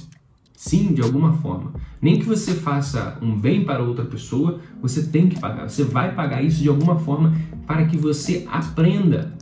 Sim, 0.57 0.93
de 0.93 1.03
alguma 1.03 1.35
forma. 1.35 1.73
Nem 2.01 2.19
que 2.19 2.25
você 2.25 2.55
faça 2.55 3.17
um 3.23 3.39
bem 3.39 3.65
para 3.65 3.83
outra 3.83 4.05
pessoa, 4.05 4.61
você 4.83 5.03
tem 5.05 5.29
que 5.29 5.39
pagar. 5.39 5.69
Você 5.69 5.85
vai 5.85 6.15
pagar 6.15 6.43
isso 6.43 6.61
de 6.63 6.69
alguma 6.69 6.99
forma 6.99 7.37
para 7.67 7.87
que 7.87 7.97
você 7.97 8.47
aprenda. 8.51 9.33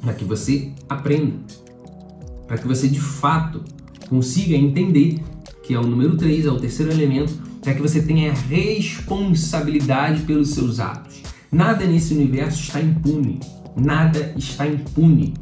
Para 0.00 0.14
que 0.14 0.24
você 0.24 0.72
aprenda. 0.88 1.34
Para 2.46 2.58
que 2.58 2.66
você 2.66 2.88
de 2.88 3.00
fato 3.00 3.62
consiga 4.08 4.54
entender 4.54 5.20
que 5.66 5.74
é 5.74 5.78
o 5.80 5.86
número 5.86 6.16
3, 6.16 6.46
é 6.46 6.50
o 6.50 6.60
terceiro 6.60 6.92
elemento, 6.92 7.34
para 7.60 7.74
que 7.74 7.82
você 7.82 8.00
tenha 8.00 8.32
responsabilidade 8.32 10.22
pelos 10.22 10.50
seus 10.50 10.78
atos. 10.78 11.22
Nada 11.50 11.84
nesse 11.84 12.14
universo 12.14 12.62
está 12.62 12.80
impune. 12.80 13.40
Nada 13.76 14.32
está 14.36 14.66
impune. 14.66 15.34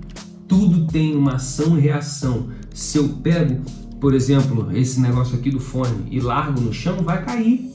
Tudo 0.48 0.86
tem 0.86 1.16
uma 1.16 1.36
ação 1.36 1.78
e 1.78 1.80
reação. 1.80 2.48
Se 2.74 2.98
eu 2.98 3.08
pego 3.22 3.62
por 4.04 4.12
exemplo, 4.12 4.68
esse 4.76 5.00
negócio 5.00 5.34
aqui 5.34 5.50
do 5.50 5.58
fone 5.58 6.06
e 6.10 6.20
largo 6.20 6.60
no 6.60 6.74
chão, 6.74 6.98
vai 6.98 7.24
cair. 7.24 7.72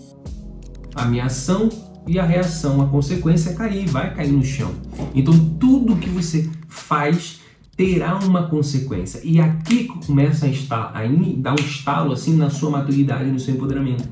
A 0.93 1.05
minha 1.05 1.25
ação 1.25 1.69
e 2.05 2.19
a 2.19 2.23
reação, 2.23 2.83
a 2.83 2.87
consequência 2.87 3.49
é 3.49 3.53
cair, 3.53 3.89
vai 3.89 4.13
cair 4.13 4.31
no 4.31 4.45
chão. 4.45 4.71
Então 5.15 5.33
tudo 5.59 5.95
que 5.95 6.07
você 6.07 6.47
faz 6.67 7.39
terá 7.75 8.19
uma 8.19 8.47
consequência. 8.47 9.21
E 9.23 9.41
aqui 9.41 9.85
começa 10.05 10.45
a, 10.45 10.49
estar, 10.49 10.91
a 10.95 11.01
dar 11.37 11.53
um 11.53 11.65
estalo 11.65 12.13
assim 12.13 12.35
na 12.35 12.51
sua 12.51 12.69
maturidade, 12.69 13.31
no 13.31 13.39
seu 13.39 13.55
empoderamento. 13.55 14.07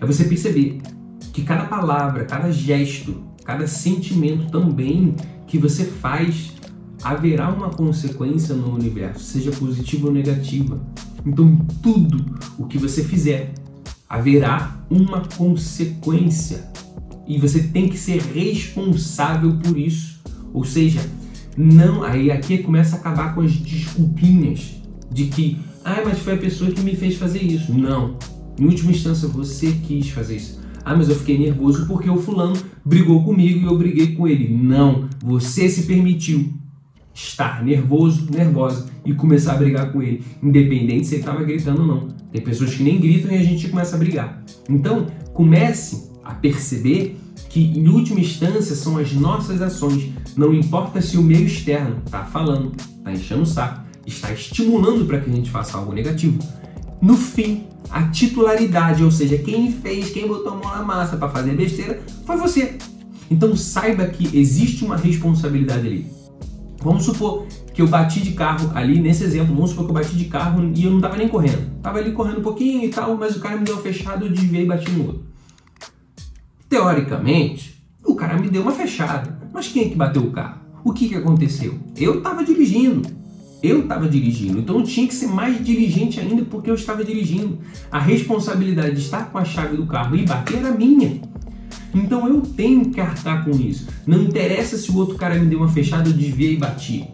é 0.00 0.04
você 0.04 0.24
perceber 0.24 0.80
que 1.32 1.42
cada 1.42 1.66
palavra, 1.66 2.24
cada 2.24 2.50
gesto, 2.50 3.22
cada 3.44 3.68
sentimento 3.68 4.50
também 4.50 5.14
que 5.50 5.58
você 5.58 5.84
faz 5.84 6.52
haverá 7.02 7.50
uma 7.50 7.70
consequência 7.70 8.54
no 8.54 8.72
universo, 8.72 9.24
seja 9.24 9.50
positiva 9.50 10.06
ou 10.06 10.12
negativa. 10.12 10.80
Então, 11.26 11.56
tudo 11.82 12.24
o 12.56 12.66
que 12.66 12.78
você 12.78 13.02
fizer 13.02 13.52
haverá 14.08 14.80
uma 14.88 15.22
consequência 15.36 16.70
e 17.26 17.36
você 17.36 17.64
tem 17.64 17.88
que 17.88 17.98
ser 17.98 18.22
responsável 18.22 19.58
por 19.58 19.76
isso. 19.76 20.20
Ou 20.54 20.64
seja, 20.64 21.00
não, 21.56 22.04
aí 22.04 22.30
aqui 22.30 22.58
começa 22.58 22.94
a 22.94 22.98
acabar 23.00 23.34
com 23.34 23.40
as 23.40 23.52
desculpinhas 23.52 24.80
de 25.10 25.26
que, 25.26 25.58
ah, 25.84 26.02
mas 26.04 26.20
foi 26.20 26.34
a 26.34 26.38
pessoa 26.38 26.70
que 26.70 26.80
me 26.80 26.94
fez 26.94 27.16
fazer 27.16 27.42
isso. 27.42 27.72
Não. 27.72 28.16
Em 28.56 28.66
última 28.66 28.92
instância, 28.92 29.26
você 29.26 29.72
quis 29.84 30.10
fazer 30.10 30.36
isso. 30.36 30.59
Ah, 30.84 30.96
mas 30.96 31.08
eu 31.08 31.14
fiquei 31.14 31.38
nervoso 31.38 31.86
porque 31.86 32.08
o 32.08 32.16
fulano 32.16 32.56
brigou 32.84 33.22
comigo 33.22 33.60
e 33.60 33.64
eu 33.64 33.76
briguei 33.76 34.14
com 34.14 34.26
ele. 34.26 34.48
Não, 34.48 35.08
você 35.22 35.68
se 35.68 35.82
permitiu 35.82 36.52
estar 37.12 37.62
nervoso, 37.64 38.28
nervosa 38.30 38.88
e 39.04 39.12
começar 39.12 39.54
a 39.54 39.56
brigar 39.56 39.92
com 39.92 40.02
ele, 40.02 40.22
independente 40.42 41.06
se 41.06 41.14
ele 41.16 41.22
estava 41.22 41.42
gritando 41.42 41.82
ou 41.82 41.86
não. 41.86 42.08
Tem 42.32 42.40
pessoas 42.40 42.74
que 42.74 42.82
nem 42.82 43.00
gritam 43.00 43.30
e 43.30 43.36
a 43.36 43.42
gente 43.42 43.68
começa 43.68 43.96
a 43.96 43.98
brigar. 43.98 44.42
Então, 44.68 45.06
comece 45.34 46.10
a 46.24 46.34
perceber 46.34 47.16
que, 47.48 47.60
em 47.60 47.88
última 47.88 48.20
instância, 48.20 48.74
são 48.74 48.96
as 48.98 49.12
nossas 49.12 49.60
ações. 49.60 50.10
Não 50.36 50.54
importa 50.54 51.00
se 51.00 51.16
o 51.16 51.22
meio 51.22 51.46
externo 51.46 51.96
está 52.04 52.24
falando, 52.24 52.72
está 52.76 53.12
enchendo 53.12 53.42
o 53.42 53.46
saco, 53.46 53.84
está 54.06 54.32
estimulando 54.32 55.04
para 55.04 55.20
que 55.20 55.28
a 55.28 55.32
gente 55.32 55.50
faça 55.50 55.76
algo 55.76 55.92
negativo. 55.92 56.38
No 57.00 57.16
fim, 57.16 57.64
a 57.90 58.02
titularidade, 58.08 59.02
ou 59.02 59.10
seja, 59.10 59.38
quem 59.38 59.72
fez, 59.72 60.10
quem 60.10 60.28
botou 60.28 60.52
a 60.52 60.56
mão 60.56 60.76
na 60.76 60.82
massa 60.82 61.16
para 61.16 61.28
fazer 61.28 61.56
besteira, 61.56 62.02
foi 62.26 62.36
você. 62.36 62.76
Então 63.30 63.56
saiba 63.56 64.06
que 64.06 64.36
existe 64.36 64.84
uma 64.84 64.96
responsabilidade 64.96 65.86
ali. 65.86 66.06
Vamos 66.82 67.04
supor 67.04 67.46
que 67.72 67.80
eu 67.80 67.86
bati 67.86 68.20
de 68.20 68.32
carro 68.32 68.70
ali, 68.74 69.00
nesse 69.00 69.24
exemplo, 69.24 69.54
vamos 69.54 69.70
supor 69.70 69.86
que 69.86 69.90
eu 69.90 69.94
bati 69.94 70.16
de 70.16 70.24
carro 70.26 70.70
e 70.74 70.84
eu 70.84 70.90
não 70.90 71.00
tava 71.00 71.16
nem 71.16 71.28
correndo. 71.28 71.70
Tava 71.82 71.98
ali 71.98 72.12
correndo 72.12 72.40
um 72.40 72.42
pouquinho 72.42 72.84
e 72.84 72.88
tal, 72.88 73.16
mas 73.16 73.36
o 73.36 73.40
cara 73.40 73.56
me 73.56 73.64
deu 73.64 73.74
uma 73.74 73.82
fechada, 73.82 74.24
eu 74.24 74.30
desviei 74.30 74.64
e 74.64 74.66
bati 74.66 74.90
no 74.90 75.06
outro. 75.06 75.24
Teoricamente, 76.68 77.82
o 78.04 78.14
cara 78.14 78.38
me 78.38 78.48
deu 78.48 78.62
uma 78.62 78.72
fechada. 78.72 79.40
Mas 79.52 79.68
quem 79.68 79.86
é 79.86 79.88
que 79.88 79.96
bateu 79.96 80.22
o 80.22 80.30
carro? 80.30 80.60
O 80.84 80.92
que, 80.92 81.08
que 81.08 81.14
aconteceu? 81.14 81.78
Eu 81.96 82.18
estava 82.18 82.44
dirigindo. 82.44 83.19
Eu 83.62 83.80
estava 83.80 84.08
dirigindo, 84.08 84.58
então 84.60 84.78
eu 84.78 84.84
tinha 84.84 85.06
que 85.06 85.14
ser 85.14 85.26
mais 85.26 85.62
diligente 85.62 86.18
ainda 86.18 86.42
porque 86.44 86.70
eu 86.70 86.74
estava 86.74 87.04
dirigindo. 87.04 87.58
A 87.90 87.98
responsabilidade 87.98 88.94
de 88.94 89.02
estar 89.02 89.30
com 89.30 89.38
a 89.38 89.44
chave 89.44 89.76
do 89.76 89.86
carro 89.86 90.16
e 90.16 90.24
bater 90.24 90.58
era 90.58 90.70
minha. 90.72 91.20
Então 91.94 92.26
eu 92.26 92.40
tenho 92.40 92.88
que 92.90 93.00
arcar 93.00 93.44
com 93.44 93.50
isso. 93.50 93.86
Não 94.06 94.22
interessa 94.22 94.78
se 94.78 94.90
o 94.90 94.96
outro 94.96 95.16
cara 95.16 95.34
me 95.38 95.46
deu 95.46 95.58
uma 95.58 95.68
fechada, 95.68 96.08
eu 96.08 96.12
desviei 96.12 96.54
e 96.54 96.56
bati. 96.56 97.06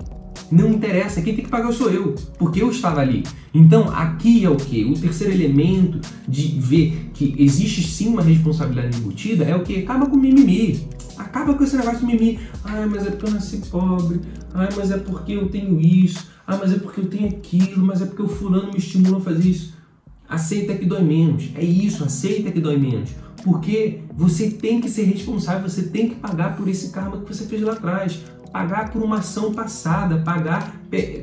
Não 0.50 0.70
interessa, 0.70 1.20
quem 1.22 1.34
tem 1.34 1.44
que 1.44 1.50
pagar 1.50 1.72
sou 1.72 1.90
eu, 1.90 2.14
porque 2.38 2.62
eu 2.62 2.70
estava 2.70 3.00
ali. 3.00 3.24
Então 3.52 3.90
aqui 3.90 4.44
é 4.44 4.50
o 4.50 4.56
que? 4.56 4.84
O 4.84 4.94
terceiro 4.94 5.32
elemento 5.32 6.00
de 6.28 6.60
ver 6.60 7.10
que 7.12 7.34
existe 7.38 7.82
sim 7.82 8.08
uma 8.08 8.22
responsabilidade 8.22 8.96
embutida 8.96 9.44
é 9.44 9.56
o 9.56 9.64
que? 9.64 9.82
Acaba 9.82 10.06
com 10.06 10.14
o 10.14 10.20
mimimi. 10.20 10.86
Acaba 11.18 11.54
com 11.54 11.64
esse 11.64 11.76
negócio 11.76 12.00
de 12.00 12.06
mimimi. 12.06 12.38
Ai, 12.62 12.86
mas 12.86 13.06
é 13.06 13.10
porque 13.10 13.26
eu 13.26 13.34
nasci 13.34 13.56
pobre. 13.68 14.20
Ai, 14.54 14.68
mas 14.76 14.90
é 14.90 14.98
porque 14.98 15.32
eu 15.32 15.48
tenho 15.48 15.80
isso. 15.80 16.35
Ah, 16.46 16.56
mas 16.56 16.72
é 16.72 16.78
porque 16.78 17.00
eu 17.00 17.08
tenho 17.08 17.28
aquilo. 17.28 17.84
Mas 17.84 18.00
é 18.00 18.06
porque 18.06 18.22
o 18.22 18.28
fulano 18.28 18.72
me 18.72 18.78
estimula 18.78 19.18
a 19.18 19.20
fazer 19.20 19.48
isso. 19.48 19.74
Aceita 20.28 20.74
que 20.74 20.86
dói 20.86 21.02
menos. 21.02 21.50
É 21.54 21.64
isso, 21.64 22.04
aceita 22.04 22.50
que 22.50 22.60
dói 22.60 22.76
menos. 22.76 23.10
Porque 23.42 24.00
você 24.14 24.50
tem 24.50 24.80
que 24.80 24.88
ser 24.88 25.04
responsável, 25.04 25.68
você 25.68 25.84
tem 25.84 26.08
que 26.08 26.16
pagar 26.16 26.56
por 26.56 26.68
esse 26.68 26.90
karma 26.90 27.20
que 27.20 27.34
você 27.34 27.44
fez 27.44 27.62
lá 27.62 27.72
atrás 27.72 28.20
pagar 28.52 28.90
por 28.90 29.02
uma 29.02 29.18
ação 29.18 29.52
passada, 29.52 30.18
pagar 30.18 30.74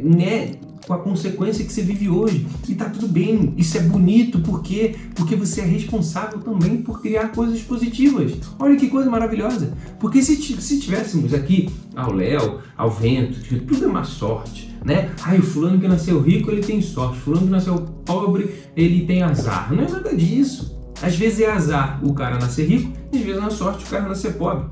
né, 0.02 0.56
com 0.86 0.94
a 0.94 0.98
consequência 0.98 1.66
que 1.66 1.72
você 1.72 1.82
vive 1.82 2.10
hoje. 2.10 2.46
E 2.68 2.76
tá 2.76 2.90
tudo 2.90 3.08
bem, 3.08 3.54
isso 3.58 3.78
é 3.78 3.82
bonito, 3.82 4.40
por 4.40 4.62
quê? 4.62 4.96
Porque 5.16 5.36
você 5.36 5.62
é 5.62 5.66
responsável 5.66 6.40
também 6.40 6.78
por 6.78 7.02
criar 7.02 7.30
coisas 7.30 7.62
positivas. 7.62 8.34
Olha 8.60 8.76
que 8.76 8.88
coisa 8.88 9.10
maravilhosa. 9.10 9.74
Porque 10.00 10.22
se, 10.22 10.36
se 10.36 10.80
tivéssemos 10.80 11.34
aqui 11.34 11.70
ao 11.96 12.12
Léo, 12.12 12.60
ao 12.78 12.92
vento, 12.92 13.40
tudo 13.66 13.86
é 13.86 13.88
uma 13.88 14.04
sorte, 14.04 14.76
né? 14.84 15.12
Ai, 15.24 15.40
o 15.40 15.44
fulano 15.44 15.80
que 15.80 15.88
nasceu 15.88 16.22
rico, 16.22 16.52
ele 16.52 16.62
tem 16.62 16.82
sorte. 16.82 17.20
Fulano 17.20 17.46
que 17.46 17.52
nasceu 17.52 17.80
pobre, 18.06 18.54
ele 18.76 19.06
tem 19.06 19.24
azar. 19.24 19.74
Não 19.74 19.84
é 19.84 19.90
nada 19.90 20.16
disso. 20.16 20.74
Às 21.02 21.16
vezes 21.16 21.42
é 21.42 21.52
azar 21.52 22.00
o 22.02 22.14
cara 22.14 22.38
nascer 22.38 22.66
rico, 22.66 22.94
às 23.14 23.20
vezes 23.20 23.44
é 23.44 23.50
sorte 23.50 23.84
o 23.84 23.88
cara 23.88 24.08
nascer 24.08 24.34
pobre. 24.36 24.66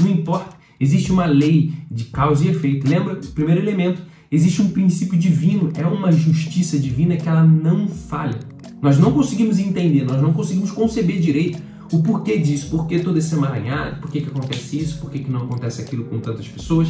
Não 0.00 0.10
importa. 0.10 0.59
Existe 0.80 1.12
uma 1.12 1.26
lei 1.26 1.72
de 1.90 2.04
causa 2.04 2.44
e 2.44 2.48
efeito. 2.48 2.88
Lembra? 2.88 3.16
Primeiro 3.34 3.60
elemento. 3.60 4.00
Existe 4.32 4.62
um 4.62 4.70
princípio 4.70 5.18
divino, 5.18 5.70
é 5.74 5.84
uma 5.84 6.12
justiça 6.12 6.78
divina 6.78 7.16
que 7.16 7.28
ela 7.28 7.44
não 7.44 7.88
falha. 7.88 8.38
Nós 8.80 8.96
não 8.96 9.12
conseguimos 9.12 9.58
entender, 9.58 10.04
nós 10.04 10.22
não 10.22 10.32
conseguimos 10.32 10.70
conceber 10.70 11.20
direito 11.20 11.60
o 11.92 12.00
porquê 12.00 12.38
disso, 12.38 12.70
por 12.70 12.86
que 12.86 13.00
todo 13.00 13.18
esse 13.18 13.34
emaranhado, 13.34 14.00
por 14.00 14.10
que, 14.10 14.20
que 14.20 14.28
acontece 14.28 14.78
isso, 14.78 14.98
por 14.98 15.10
que, 15.10 15.18
que 15.18 15.30
não 15.30 15.42
acontece 15.42 15.82
aquilo 15.82 16.04
com 16.04 16.20
tantas 16.20 16.46
pessoas. 16.46 16.88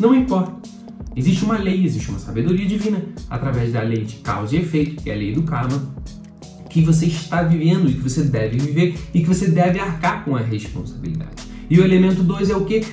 Não 0.00 0.14
importa. 0.14 0.52
Existe 1.14 1.44
uma 1.44 1.56
lei, 1.56 1.84
existe 1.84 2.10
uma 2.10 2.18
sabedoria 2.18 2.66
divina, 2.66 3.02
através 3.28 3.72
da 3.72 3.82
lei 3.82 4.04
de 4.04 4.16
causa 4.16 4.56
e 4.56 4.58
efeito, 4.58 5.02
que 5.02 5.10
é 5.10 5.14
a 5.14 5.16
lei 5.16 5.32
do 5.32 5.44
karma, 5.44 5.94
que 6.68 6.82
você 6.82 7.06
está 7.06 7.42
vivendo 7.42 7.88
e 7.88 7.94
que 7.94 8.00
você 8.00 8.24
deve 8.24 8.58
viver 8.58 8.96
e 9.14 9.20
que 9.20 9.26
você 9.26 9.48
deve 9.48 9.78
arcar 9.78 10.24
com 10.24 10.36
a 10.36 10.40
responsabilidade. 10.40 11.30
E 11.68 11.78
o 11.78 11.84
elemento 11.84 12.22
2 12.22 12.50
é 12.50 12.56
o 12.56 12.64
que? 12.64 12.84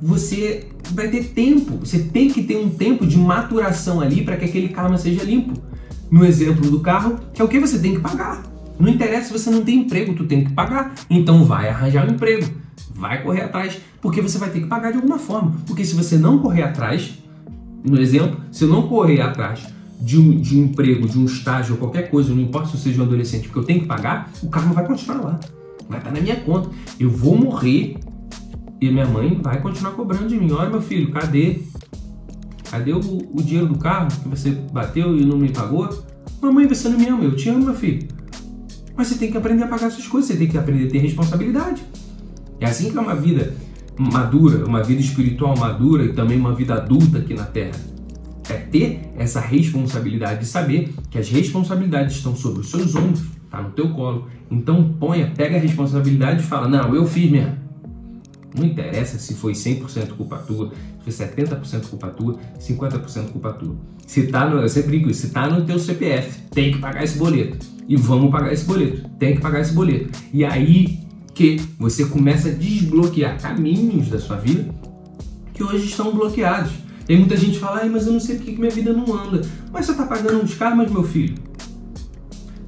Você 0.00 0.68
vai 0.92 1.08
ter 1.08 1.24
tempo. 1.24 1.78
Você 1.78 1.98
tem 1.98 2.28
que 2.30 2.42
ter 2.42 2.56
um 2.56 2.68
tempo 2.70 3.06
de 3.06 3.16
maturação 3.16 4.00
ali 4.00 4.22
para 4.22 4.36
que 4.36 4.44
aquele 4.44 4.68
karma 4.68 4.96
seja 4.96 5.24
limpo. 5.24 5.60
No 6.10 6.24
exemplo 6.24 6.70
do 6.70 6.80
carro, 6.80 7.18
que 7.34 7.42
é 7.42 7.44
o 7.44 7.48
que 7.48 7.60
você 7.60 7.78
tem 7.78 7.94
que 7.94 8.00
pagar. 8.00 8.42
Não 8.78 8.88
interessa 8.88 9.26
se 9.26 9.32
você 9.32 9.50
não 9.50 9.62
tem 9.62 9.80
emprego, 9.80 10.14
tu 10.14 10.24
tem 10.24 10.44
que 10.44 10.52
pagar. 10.52 10.94
Então 11.10 11.44
vai 11.44 11.68
arranjar 11.68 12.08
um 12.08 12.12
emprego, 12.12 12.46
vai 12.94 13.22
correr 13.22 13.42
atrás, 13.42 13.78
porque 14.00 14.22
você 14.22 14.38
vai 14.38 14.50
ter 14.50 14.60
que 14.60 14.66
pagar 14.66 14.90
de 14.90 14.96
alguma 14.96 15.18
forma. 15.18 15.56
Porque 15.66 15.84
se 15.84 15.94
você 15.94 16.16
não 16.16 16.38
correr 16.38 16.62
atrás, 16.62 17.18
no 17.84 18.00
exemplo, 18.00 18.40
se 18.52 18.64
eu 18.64 18.68
não 18.68 18.88
correr 18.88 19.20
atrás 19.20 19.66
de 20.00 20.18
um, 20.18 20.40
de 20.40 20.56
um 20.56 20.64
emprego, 20.64 21.08
de 21.08 21.18
um 21.18 21.24
estágio 21.24 21.74
ou 21.74 21.78
qualquer 21.78 22.08
coisa, 22.08 22.32
não 22.32 22.40
importa 22.40 22.68
se 22.68 22.74
eu 22.74 22.80
seja 22.80 23.02
um 23.02 23.04
adolescente, 23.04 23.48
porque 23.48 23.58
eu 23.58 23.64
tenho 23.64 23.80
que 23.80 23.86
pagar, 23.86 24.30
o 24.42 24.48
karma 24.48 24.72
vai 24.72 24.86
continuar 24.86 25.20
lá. 25.20 25.40
Vai 25.88 25.98
estar 25.98 26.12
na 26.12 26.20
minha 26.20 26.36
conta. 26.36 26.70
Eu 27.00 27.10
vou 27.10 27.36
morrer 27.36 27.96
e 28.80 28.90
minha 28.90 29.06
mãe 29.06 29.40
vai 29.42 29.60
continuar 29.60 29.92
cobrando 29.92 30.28
de 30.28 30.36
mim. 30.36 30.52
Olha, 30.52 30.70
meu 30.70 30.80
filho, 30.80 31.10
cadê? 31.10 31.60
Cadê 32.70 32.92
o, 32.92 32.98
o 32.98 33.42
dinheiro 33.42 33.66
do 33.66 33.78
carro 33.78 34.08
que 34.08 34.28
você 34.28 34.50
bateu 34.50 35.16
e 35.16 35.24
não 35.24 35.38
me 35.38 35.50
pagou? 35.50 35.88
Mamãe, 36.40 36.66
você 36.68 36.88
não 36.88 36.98
me 36.98 37.08
ama, 37.08 37.24
eu 37.24 37.34
te 37.34 37.48
amo, 37.48 37.64
meu 37.64 37.74
filho. 37.74 38.06
Mas 38.96 39.08
você 39.08 39.16
tem 39.16 39.30
que 39.30 39.36
aprender 39.36 39.64
a 39.64 39.68
pagar 39.68 39.90
suas 39.90 40.06
coisas, 40.06 40.30
você 40.30 40.36
tem 40.36 40.48
que 40.48 40.58
aprender 40.58 40.86
a 40.86 40.90
ter 40.90 40.98
responsabilidade. 40.98 41.82
É 42.60 42.66
assim 42.66 42.90
que 42.90 42.98
é 42.98 43.00
uma 43.00 43.14
vida 43.14 43.54
madura, 43.98 44.64
uma 44.64 44.82
vida 44.82 45.00
espiritual 45.00 45.56
madura 45.56 46.04
e 46.04 46.12
também 46.12 46.38
uma 46.38 46.54
vida 46.54 46.74
adulta 46.74 47.18
aqui 47.18 47.34
na 47.34 47.44
Terra. 47.44 47.78
É 48.48 48.54
ter 48.54 49.12
essa 49.16 49.40
responsabilidade 49.40 50.40
de 50.40 50.46
saber 50.46 50.94
que 51.10 51.18
as 51.18 51.28
responsabilidades 51.28 52.16
estão 52.16 52.34
sobre 52.34 52.60
os 52.60 52.70
seus 52.70 52.94
ombros, 52.94 53.22
tá 53.50 53.60
no 53.60 53.70
teu 53.70 53.90
colo. 53.90 54.26
Então 54.50 54.94
ponha, 54.98 55.32
pega 55.36 55.56
a 55.56 55.60
responsabilidade 55.60 56.40
e 56.40 56.46
fala: 56.46 56.68
"Não, 56.68 56.94
eu 56.94 57.04
fiz 57.04 57.30
mesmo. 57.30 57.67
Não 58.58 58.66
interessa 58.66 59.18
se 59.18 59.34
foi 59.34 59.52
100% 59.52 60.16
culpa 60.16 60.38
tua, 60.38 60.72
se 61.04 61.12
foi 61.12 61.26
70% 61.26 61.86
culpa 61.86 62.08
tua, 62.08 62.38
50% 62.58 63.30
culpa 63.30 63.52
tua. 63.52 63.76
Se 64.06 64.26
tá 64.26 64.48
no, 64.48 64.60
eu 64.60 64.68
sempre 64.68 64.90
brinco 64.90 65.10
isso, 65.10 65.26
se 65.26 65.30
tá 65.30 65.48
no 65.48 65.64
teu 65.64 65.78
CPF, 65.78 66.42
tem 66.50 66.72
que 66.72 66.78
pagar 66.78 67.04
esse 67.04 67.16
boleto. 67.16 67.64
E 67.88 67.96
vamos 67.96 68.30
pagar 68.30 68.52
esse 68.52 68.64
boleto. 68.64 69.08
Tem 69.18 69.36
que 69.36 69.40
pagar 69.40 69.60
esse 69.60 69.72
boleto. 69.72 70.10
E 70.32 70.44
aí 70.44 71.00
que 71.34 71.60
você 71.78 72.04
começa 72.04 72.48
a 72.48 72.52
desbloquear 72.52 73.40
caminhos 73.40 74.08
da 74.08 74.18
sua 74.18 74.36
vida 74.36 74.74
que 75.54 75.62
hoje 75.62 75.86
estão 75.86 76.12
bloqueados. 76.12 76.72
Tem 77.06 77.16
muita 77.16 77.36
gente 77.36 77.52
que 77.52 77.58
fala, 77.58 77.84
mas 77.86 78.06
eu 78.06 78.12
não 78.12 78.20
sei 78.20 78.36
porque 78.36 78.52
que 78.52 78.58
minha 78.60 78.70
vida 78.70 78.92
não 78.92 79.14
anda. 79.14 79.40
Mas 79.72 79.86
você 79.86 79.94
tá 79.94 80.04
pagando 80.04 80.44
os 80.44 80.54
karmas, 80.54 80.90
meu 80.90 81.02
filho. 81.02 81.36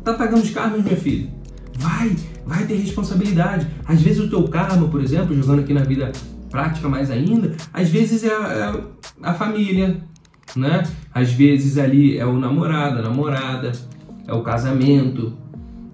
Tá 0.02 0.14
pagando 0.14 0.42
os 0.42 0.50
karmas, 0.50 0.82
minha 0.82 0.96
filha. 0.96 1.30
Vai, 1.78 2.16
vai 2.46 2.66
ter 2.66 2.74
responsabilidade. 2.76 3.66
Às 3.84 4.00
vezes 4.00 4.20
o 4.20 4.28
teu 4.28 4.42
karma, 4.44 4.88
por 4.88 5.00
exemplo, 5.00 5.34
jogando 5.34 5.60
aqui 5.60 5.72
na 5.72 5.82
vida 5.82 6.12
prática 6.50 6.88
mais 6.88 7.10
ainda, 7.10 7.54
às 7.72 7.88
vezes 7.88 8.24
é 8.24 8.32
a, 8.32 8.74
é 9.22 9.28
a 9.28 9.34
família, 9.34 10.00
né? 10.56 10.82
Às 11.14 11.32
vezes 11.32 11.78
ali 11.78 12.18
é 12.18 12.26
o 12.26 12.38
namorado, 12.38 12.98
a 12.98 13.02
namorada, 13.02 13.72
é 14.26 14.32
o 14.34 14.42
casamento, 14.42 15.32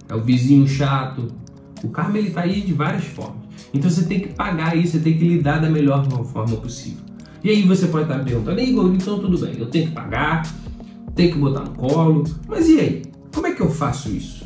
é 0.08 0.14
o 0.14 0.20
vizinho 0.22 0.66
chato. 0.66 1.28
O 1.82 1.88
karma 1.88 2.18
ele 2.18 2.30
tá 2.30 2.42
aí 2.42 2.62
de 2.62 2.72
várias 2.72 3.04
formas. 3.04 3.46
Então 3.72 3.90
você 3.90 4.04
tem 4.04 4.20
que 4.20 4.28
pagar 4.28 4.76
isso, 4.76 4.92
você 4.92 5.00
tem 5.00 5.18
que 5.18 5.26
lidar 5.26 5.58
da 5.58 5.68
melhor 5.68 6.04
forma 6.24 6.56
possível. 6.56 7.04
E 7.44 7.50
aí 7.50 7.62
você 7.62 7.86
pode 7.86 8.10
estar 8.10 8.24
perguntando, 8.24 8.60
Igor, 8.60 8.92
então 8.94 9.18
tudo 9.18 9.38
bem, 9.38 9.54
eu 9.58 9.66
tenho 9.66 9.88
que 9.88 9.92
pagar, 9.92 10.42
tenho 11.14 11.32
que 11.32 11.38
botar 11.38 11.60
no 11.60 11.70
colo, 11.70 12.24
mas 12.48 12.68
e 12.68 12.80
aí? 12.80 13.02
Como 13.32 13.46
é 13.46 13.52
que 13.52 13.60
eu 13.60 13.70
faço 13.70 14.08
isso? 14.08 14.44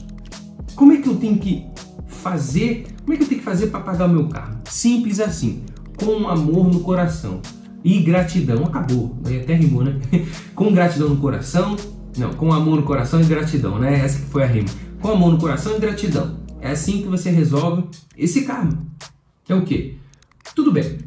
Como 0.75 0.92
é 0.92 0.97
que 0.97 1.09
eu 1.09 1.16
tenho 1.16 1.38
que 1.38 1.64
fazer? 2.21 2.87
Como 3.00 3.12
é 3.12 3.17
que 3.17 3.25
eu 3.25 3.29
tenho 3.29 3.41
que 3.41 3.45
fazer 3.45 3.69
para 3.69 3.81
pagar 3.81 4.07
o 4.07 4.09
meu 4.09 4.29
carro? 4.29 4.59
Simples 4.69 5.21
assim, 5.21 5.65
com 5.97 6.29
amor 6.29 6.69
no 6.69 6.81
coração 6.81 7.41
e 7.85 7.99
gratidão. 8.00 8.65
Acabou, 8.65 9.19
aí 9.25 9.41
até 9.41 9.55
rimou, 9.55 9.83
né? 9.83 9.99
com 10.55 10.73
gratidão 10.73 11.09
no 11.09 11.17
coração, 11.17 11.77
não, 12.17 12.33
com 12.33 12.53
amor 12.53 12.77
no 12.77 12.83
coração 12.83 13.21
e 13.21 13.25
gratidão, 13.25 13.79
né? 13.79 13.99
Essa 13.99 14.21
que 14.21 14.27
foi 14.27 14.45
a 14.45 14.47
rima. 14.47 14.69
Com 15.00 15.09
amor 15.09 15.33
no 15.33 15.39
coração 15.39 15.77
e 15.77 15.81
gratidão. 15.81 16.39
É 16.61 16.71
assim 16.71 17.03
que 17.03 17.09
você 17.09 17.31
resolve 17.31 17.85
esse 18.17 18.43
karma. 18.43 18.79
Que 19.45 19.53
é 19.53 19.57
o 19.57 19.62
quê? 19.62 19.97
Tudo 20.55 20.71
bem, 20.71 20.99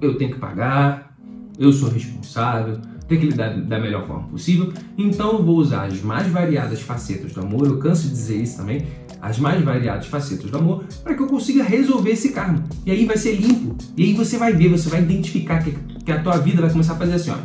eu 0.00 0.16
tenho 0.16 0.32
que 0.32 0.38
pagar, 0.38 1.14
eu 1.58 1.72
sou 1.72 1.90
responsável, 1.90 2.80
tenho 3.06 3.20
que 3.20 3.26
lidar 3.28 3.50
da 3.60 3.78
melhor 3.78 4.06
forma 4.06 4.28
possível, 4.28 4.72
então 4.96 5.32
eu 5.32 5.44
vou 5.44 5.56
usar 5.56 5.84
as 5.84 6.00
mais 6.00 6.26
variadas 6.28 6.80
facetas 6.80 7.32
do 7.32 7.40
amor, 7.40 7.66
eu 7.66 7.78
canso 7.78 8.04
de 8.04 8.10
dizer 8.10 8.42
isso 8.42 8.56
também, 8.56 8.86
as 9.22 9.38
mais 9.38 9.62
variadas 9.62 10.06
facetas 10.06 10.50
do 10.50 10.58
amor, 10.58 10.84
para 11.04 11.14
que 11.14 11.22
eu 11.22 11.28
consiga 11.28 11.62
resolver 11.62 12.10
esse 12.10 12.30
karma. 12.30 12.64
E 12.84 12.90
aí 12.90 13.06
vai 13.06 13.16
ser 13.16 13.36
limpo. 13.36 13.76
E 13.96 14.02
aí 14.02 14.14
você 14.14 14.36
vai 14.36 14.52
ver, 14.52 14.68
você 14.68 14.88
vai 14.88 15.00
identificar 15.00 15.62
que, 15.62 15.70
que 16.04 16.10
a 16.10 16.20
tua 16.20 16.38
vida 16.38 16.60
vai 16.60 16.68
começar 16.68 16.94
a 16.94 16.96
fazer 16.96 17.14
assim, 17.14 17.30
ó. 17.30 17.36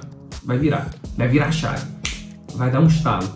Vai 0.43 0.57
virar. 0.57 0.89
Vai 1.15 1.27
virar 1.27 1.45
a 1.45 1.51
chave. 1.51 1.85
Vai 2.55 2.71
dar 2.71 2.81
um 2.81 2.87
estalo. 2.87 3.27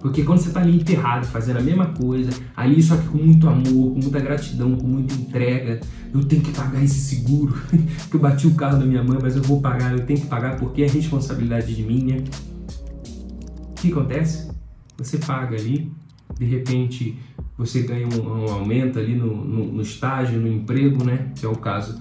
Porque 0.00 0.22
quando 0.22 0.38
você 0.38 0.46
está 0.46 0.60
ali 0.60 0.76
enterrado, 0.76 1.26
fazendo 1.26 1.56
a 1.56 1.60
mesma 1.60 1.86
coisa, 1.86 2.30
ali 2.56 2.80
só 2.80 2.96
que 2.96 3.08
com 3.08 3.18
muito 3.18 3.48
amor, 3.48 3.94
com 3.94 4.00
muita 4.00 4.20
gratidão, 4.20 4.76
com 4.76 4.86
muita 4.86 5.14
entrega, 5.14 5.80
eu 6.14 6.24
tenho 6.24 6.40
que 6.40 6.52
pagar 6.52 6.80
esse 6.80 7.00
seguro, 7.00 7.60
que 8.08 8.14
eu 8.14 8.20
bati 8.20 8.46
o 8.46 8.54
carro 8.54 8.78
da 8.78 8.86
minha 8.86 9.02
mãe, 9.02 9.18
mas 9.20 9.34
eu 9.34 9.42
vou 9.42 9.60
pagar, 9.60 9.92
eu 9.92 10.06
tenho 10.06 10.20
que 10.20 10.26
pagar 10.28 10.56
porque 10.56 10.82
é 10.82 10.86
responsabilidade 10.86 11.74
de 11.74 11.82
minha. 11.82 12.22
O 13.70 13.74
que 13.74 13.90
acontece? 13.90 14.48
Você 14.98 15.18
paga 15.18 15.56
ali, 15.56 15.90
de 16.38 16.44
repente 16.44 17.18
você 17.58 17.82
ganha 17.82 18.06
um, 18.06 18.44
um 18.44 18.52
aumento 18.52 19.00
ali 19.00 19.16
no, 19.16 19.34
no, 19.34 19.72
no 19.72 19.82
estágio, 19.82 20.40
no 20.40 20.46
emprego, 20.46 21.04
né? 21.04 21.32
Que 21.34 21.44
é 21.44 21.48
o 21.48 21.56
caso 21.56 22.00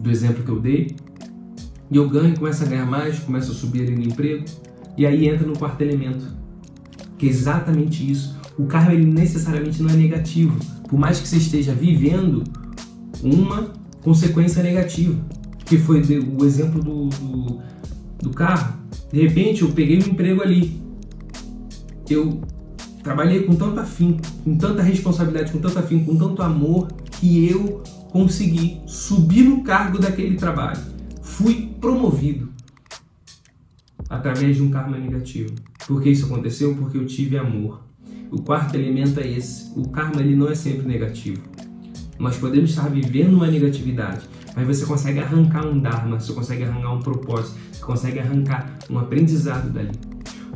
do 0.00 0.10
exemplo 0.10 0.42
que 0.42 0.50
eu 0.50 0.58
dei. 0.58 0.96
E 1.88 1.96
eu 1.96 2.08
ganho, 2.08 2.36
começo 2.36 2.64
a 2.64 2.66
ganhar 2.66 2.86
mais, 2.86 3.20
começo 3.20 3.52
a 3.52 3.54
subir 3.54 3.82
ali 3.82 3.94
no 3.94 4.02
emprego, 4.02 4.44
e 4.96 5.06
aí 5.06 5.28
entra 5.28 5.46
no 5.46 5.56
quarto 5.56 5.80
elemento 5.80 6.40
que 7.16 7.26
é 7.26 7.28
exatamente 7.28 8.10
isso. 8.10 8.38
O 8.58 8.64
karma 8.64 8.94
ele 8.94 9.04
necessariamente 9.04 9.82
não 9.82 9.90
é 9.90 9.94
negativo, 9.94 10.58
por 10.88 10.98
mais 10.98 11.20
que 11.20 11.28
você 11.28 11.36
esteja 11.36 11.74
vivendo 11.74 12.42
uma 13.22 13.72
consequência 14.02 14.62
negativa, 14.62 15.14
que 15.66 15.76
foi 15.76 16.00
o 16.00 16.44
exemplo 16.44 16.82
do, 16.82 17.08
do, 17.08 17.60
do 18.22 18.30
carro. 18.30 18.74
De 19.12 19.20
repente 19.20 19.62
eu 19.62 19.70
peguei 19.70 19.98
um 19.98 20.12
emprego 20.12 20.42
ali, 20.42 20.80
eu 22.08 22.40
trabalhei 23.02 23.44
com 23.44 23.54
tanto 23.54 23.80
afim, 23.80 24.18
com 24.44 24.56
tanta 24.56 24.82
responsabilidade, 24.82 25.52
com 25.52 25.58
tanto 25.58 25.78
afim, 25.78 26.04
com 26.04 26.16
tanto 26.16 26.42
amor, 26.42 26.88
que 27.12 27.48
eu 27.50 27.82
consegui 28.10 28.80
subir 28.86 29.42
no 29.42 29.62
cargo 29.62 29.98
daquele 29.98 30.36
trabalho. 30.36 30.80
Fui 31.22 31.70
promovido 31.80 32.48
através 34.08 34.56
de 34.56 34.62
um 34.62 34.70
karma 34.70 34.98
negativo. 34.98 35.54
Por 35.86 36.02
que 36.02 36.10
isso 36.10 36.26
aconteceu? 36.26 36.74
Porque 36.74 36.98
eu 36.98 37.06
tive 37.06 37.38
amor. 37.38 37.80
O 38.30 38.42
quarto 38.42 38.74
elemento 38.74 39.20
é 39.20 39.28
esse. 39.28 39.72
O 39.76 39.88
karma 39.88 40.20
ele 40.20 40.34
não 40.34 40.48
é 40.48 40.54
sempre 40.54 40.86
negativo. 40.86 41.42
Nós 42.18 42.36
podemos 42.36 42.70
estar 42.70 42.88
vivendo 42.88 43.34
uma 43.34 43.46
negatividade, 43.46 44.20
mas 44.54 44.66
você 44.66 44.84
consegue 44.84 45.20
arrancar 45.20 45.66
um 45.66 45.78
dharma, 45.78 46.20
você 46.20 46.32
consegue 46.34 46.64
arrancar 46.64 46.92
um 46.92 47.00
propósito, 47.00 47.58
você 47.72 47.82
consegue 47.82 48.18
arrancar 48.18 48.78
um 48.90 48.98
aprendizado 48.98 49.72
dali. 49.72 49.92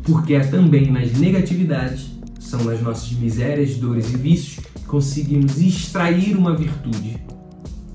Porque 0.02 0.34
é 0.34 0.40
também 0.40 0.92
nas 0.92 1.12
negatividades, 1.12 2.10
são 2.44 2.62
nas 2.64 2.80
nossas 2.82 3.10
misérias, 3.12 3.76
dores 3.76 4.12
e 4.12 4.16
vícios, 4.16 4.64
conseguimos 4.86 5.58
extrair 5.58 6.36
uma 6.36 6.54
virtude. 6.54 7.18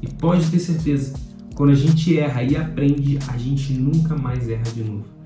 E 0.01 0.07
pode 0.07 0.49
ter 0.49 0.59
certeza, 0.59 1.13
quando 1.55 1.71
a 1.71 1.75
gente 1.75 2.17
erra 2.17 2.43
e 2.43 2.55
aprende, 2.55 3.19
a 3.27 3.37
gente 3.37 3.73
nunca 3.73 4.15
mais 4.15 4.49
erra 4.49 4.63
de 4.73 4.83
novo 4.83 5.19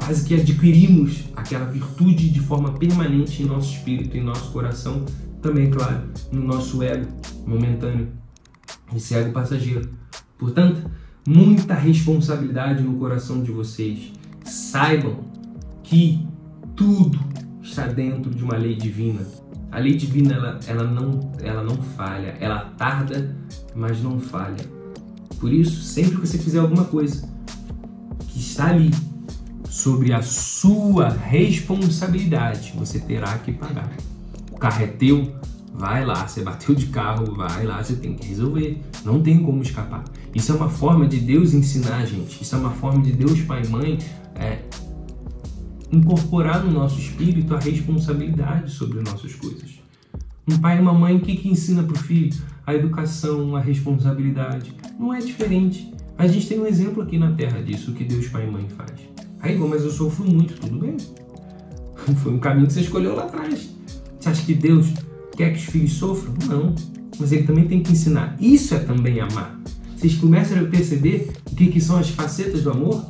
quase 0.00 0.26
que 0.26 0.34
adquirimos 0.34 1.24
aquela 1.36 1.66
virtude 1.66 2.30
de 2.30 2.40
forma 2.40 2.72
permanente 2.72 3.42
em 3.42 3.46
nosso 3.46 3.74
espírito, 3.74 4.16
em 4.16 4.22
nosso 4.22 4.50
coração, 4.50 5.04
também, 5.42 5.70
claro, 5.70 6.08
no 6.32 6.42
nosso 6.42 6.82
ego 6.82 7.06
momentâneo, 7.46 8.08
esse 8.96 9.14
ego 9.14 9.32
passageiro. 9.32 9.90
Portanto, 10.38 10.90
muita 11.26 11.74
responsabilidade 11.74 12.82
no 12.82 12.94
coração 12.94 13.42
de 13.42 13.52
vocês. 13.52 14.10
Saibam 14.44 15.20
que 15.82 16.26
tudo 16.74 17.20
está 17.80 17.86
dentro 17.86 18.30
de 18.30 18.44
uma 18.44 18.56
lei 18.56 18.74
divina. 18.74 19.26
A 19.72 19.78
lei 19.78 19.96
divina 19.96 20.34
ela, 20.34 20.60
ela, 20.66 20.84
não, 20.84 21.32
ela 21.40 21.62
não 21.62 21.76
falha, 21.76 22.36
ela 22.40 22.72
tarda, 22.76 23.34
mas 23.74 24.02
não 24.02 24.20
falha. 24.20 24.64
Por 25.38 25.52
isso, 25.52 25.80
sempre 25.82 26.16
que 26.16 26.26
você 26.26 26.36
fizer 26.36 26.58
alguma 26.58 26.84
coisa 26.84 27.28
que 28.28 28.38
está 28.38 28.68
ali 28.68 28.90
sobre 29.68 30.12
a 30.12 30.20
sua 30.20 31.08
responsabilidade. 31.08 32.74
Você 32.76 32.98
terá 32.98 33.38
que 33.38 33.52
pagar. 33.52 33.90
O 34.50 34.58
carro 34.58 34.82
é 34.82 34.86
teu, 34.86 35.34
vai 35.72 36.04
lá. 36.04 36.26
Você 36.26 36.42
bateu 36.42 36.74
de 36.74 36.86
carro, 36.86 37.34
vai 37.34 37.64
lá, 37.64 37.82
você 37.82 37.94
tem 37.94 38.14
que 38.14 38.26
resolver. 38.26 38.82
Não 39.04 39.22
tem 39.22 39.42
como 39.42 39.62
escapar. 39.62 40.04
Isso 40.34 40.52
é 40.52 40.56
uma 40.56 40.68
forma 40.68 41.06
de 41.06 41.18
Deus 41.20 41.54
ensinar 41.54 41.96
a 41.96 42.04
gente. 42.04 42.42
Isso 42.42 42.54
é 42.54 42.58
uma 42.58 42.72
forma 42.72 43.00
de 43.02 43.12
Deus, 43.12 43.40
Pai 43.42 43.62
e 43.64 43.68
Mãe, 43.68 43.98
é, 44.34 44.58
incorporar 45.92 46.64
no 46.64 46.70
nosso 46.70 46.98
espírito 46.98 47.54
a 47.54 47.58
responsabilidade 47.58 48.70
sobre 48.70 49.00
nossas 49.00 49.34
coisas. 49.34 49.80
Um 50.48 50.58
pai 50.58 50.78
e 50.78 50.80
uma 50.80 50.92
mãe, 50.92 51.16
o 51.16 51.20
que, 51.20 51.36
que 51.36 51.48
ensina 51.48 51.82
para 51.82 51.94
o 51.94 51.98
filho? 51.98 52.36
A 52.66 52.74
educação, 52.74 53.54
a 53.56 53.60
responsabilidade. 53.60 54.74
Não 54.98 55.12
é 55.12 55.18
diferente. 55.18 55.92
A 56.18 56.26
gente 56.26 56.48
tem 56.48 56.60
um 56.60 56.66
exemplo 56.66 57.02
aqui 57.02 57.18
na 57.18 57.32
Terra 57.32 57.62
disso 57.62 57.92
que 57.92 58.04
Deus, 58.04 58.28
Pai 58.28 58.46
e 58.46 58.50
Mãe 58.50 58.66
faz. 58.76 58.92
Aí, 59.40 59.56
mas 59.56 59.84
eu 59.84 59.90
sofro 59.90 60.24
muito, 60.24 60.54
tudo 60.54 60.78
bem. 60.78 60.96
Foi 62.22 62.32
um 62.32 62.38
caminho 62.38 62.66
que 62.66 62.74
você 62.74 62.80
escolheu 62.80 63.14
lá 63.14 63.24
atrás. 63.24 63.70
Você 64.18 64.28
acha 64.28 64.44
que 64.44 64.54
Deus 64.54 64.92
quer 65.36 65.52
que 65.52 65.58
os 65.58 65.64
filhos 65.64 65.92
sofram? 65.94 66.34
Não. 66.46 66.74
Mas 67.18 67.32
ele 67.32 67.44
também 67.44 67.66
tem 67.66 67.82
que 67.82 67.92
ensinar. 67.92 68.36
Isso 68.40 68.74
é 68.74 68.78
também 68.80 69.20
amar. 69.20 69.58
Vocês 69.96 70.14
começam 70.14 70.58
a 70.58 70.64
perceber 70.64 71.30
o 71.50 71.54
que, 71.54 71.68
que 71.68 71.80
são 71.80 71.96
as 71.96 72.10
facetas 72.10 72.62
do 72.62 72.70
amor? 72.70 73.04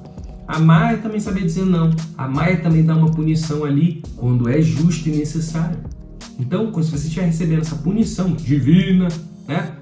Amar 0.50 0.94
é 0.94 0.96
também 0.96 1.20
saber 1.20 1.44
dizer 1.44 1.64
não. 1.64 1.90
Amar 2.18 2.50
é 2.50 2.56
também 2.56 2.84
dar 2.84 2.96
uma 2.96 3.08
punição 3.08 3.64
ali 3.64 4.02
quando 4.16 4.48
é 4.48 4.60
justo 4.60 5.08
e 5.08 5.12
necessário. 5.12 5.78
Então, 6.40 6.72
quando 6.72 6.86
você 6.86 7.06
estiver 7.06 7.26
recebendo 7.26 7.60
essa 7.60 7.76
punição 7.76 8.32
divina, 8.34 9.06
né? 9.46 9.76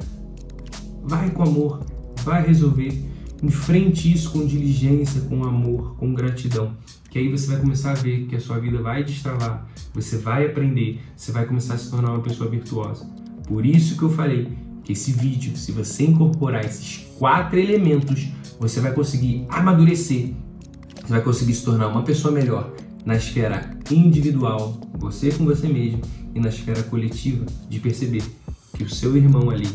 Vai 1.02 1.30
com 1.30 1.42
amor, 1.42 1.86
vai 2.22 2.46
resolver. 2.46 3.02
Enfrente 3.42 4.12
isso 4.12 4.30
com 4.30 4.44
diligência, 4.44 5.22
com 5.22 5.42
amor, 5.42 5.96
com 5.96 6.12
gratidão. 6.12 6.76
Que 7.08 7.18
aí 7.18 7.30
você 7.30 7.46
vai 7.46 7.60
começar 7.60 7.92
a 7.92 7.94
ver 7.94 8.26
que 8.26 8.36
a 8.36 8.40
sua 8.40 8.58
vida 8.58 8.82
vai 8.82 9.02
destravar, 9.02 9.66
você 9.94 10.18
vai 10.18 10.44
aprender, 10.44 11.00
você 11.16 11.32
vai 11.32 11.46
começar 11.46 11.74
a 11.74 11.78
se 11.78 11.90
tornar 11.90 12.10
uma 12.10 12.20
pessoa 12.20 12.50
virtuosa. 12.50 13.06
Por 13.46 13.64
isso 13.64 13.96
que 13.96 14.02
eu 14.02 14.10
falei 14.10 14.48
que 14.84 14.92
esse 14.92 15.12
vídeo, 15.12 15.56
se 15.56 15.72
você 15.72 16.04
incorporar 16.04 16.62
esses 16.62 17.06
quatro 17.18 17.58
elementos, 17.58 18.28
você 18.60 18.80
vai 18.80 18.92
conseguir 18.92 19.46
amadurecer, 19.48 20.34
você 21.08 21.12
vai 21.12 21.22
conseguir 21.22 21.54
se 21.54 21.64
tornar 21.64 21.88
uma 21.88 22.02
pessoa 22.02 22.32
melhor 22.32 22.70
na 23.02 23.16
esfera 23.16 23.70
individual, 23.90 24.78
você 24.98 25.32
com 25.32 25.46
você 25.46 25.66
mesmo, 25.66 26.02
e 26.34 26.38
na 26.38 26.50
esfera 26.50 26.82
coletiva, 26.82 27.46
de 27.68 27.80
perceber 27.80 28.22
que 28.76 28.84
o 28.84 28.90
seu 28.90 29.16
irmão 29.16 29.48
ali, 29.48 29.68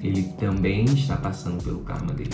ele 0.00 0.22
também 0.38 0.84
está 0.84 1.16
passando 1.16 1.60
pelo 1.64 1.80
karma 1.80 2.12
dele 2.12 2.30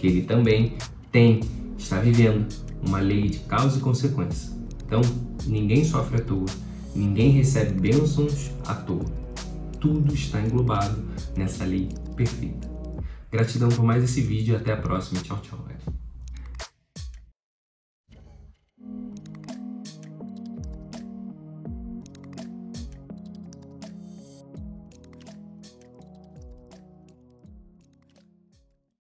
que 0.00 0.06
ele 0.06 0.22
também 0.22 0.76
tem, 1.12 1.40
está 1.76 2.00
vivendo 2.00 2.48
uma 2.82 3.00
lei 3.00 3.28
de 3.28 3.40
causa 3.40 3.76
e 3.76 3.80
consequência. 3.80 4.50
Então, 4.86 5.02
ninguém 5.46 5.84
sofre 5.84 6.16
à 6.16 6.24
toa, 6.24 6.46
ninguém 6.94 7.32
recebe 7.32 7.78
bênçãos 7.78 8.50
à 8.66 8.74
toa. 8.74 9.04
Tudo 9.78 10.14
está 10.14 10.40
englobado 10.40 10.98
nessa 11.36 11.64
lei 11.64 11.90
perfeita. 12.16 12.70
Gratidão 13.30 13.68
por 13.68 13.84
mais 13.84 14.02
esse 14.02 14.22
vídeo 14.22 14.54
e 14.54 14.56
até 14.56 14.72
a 14.72 14.76
próxima. 14.76 15.20
Tchau, 15.20 15.38
tchau. 15.42 15.60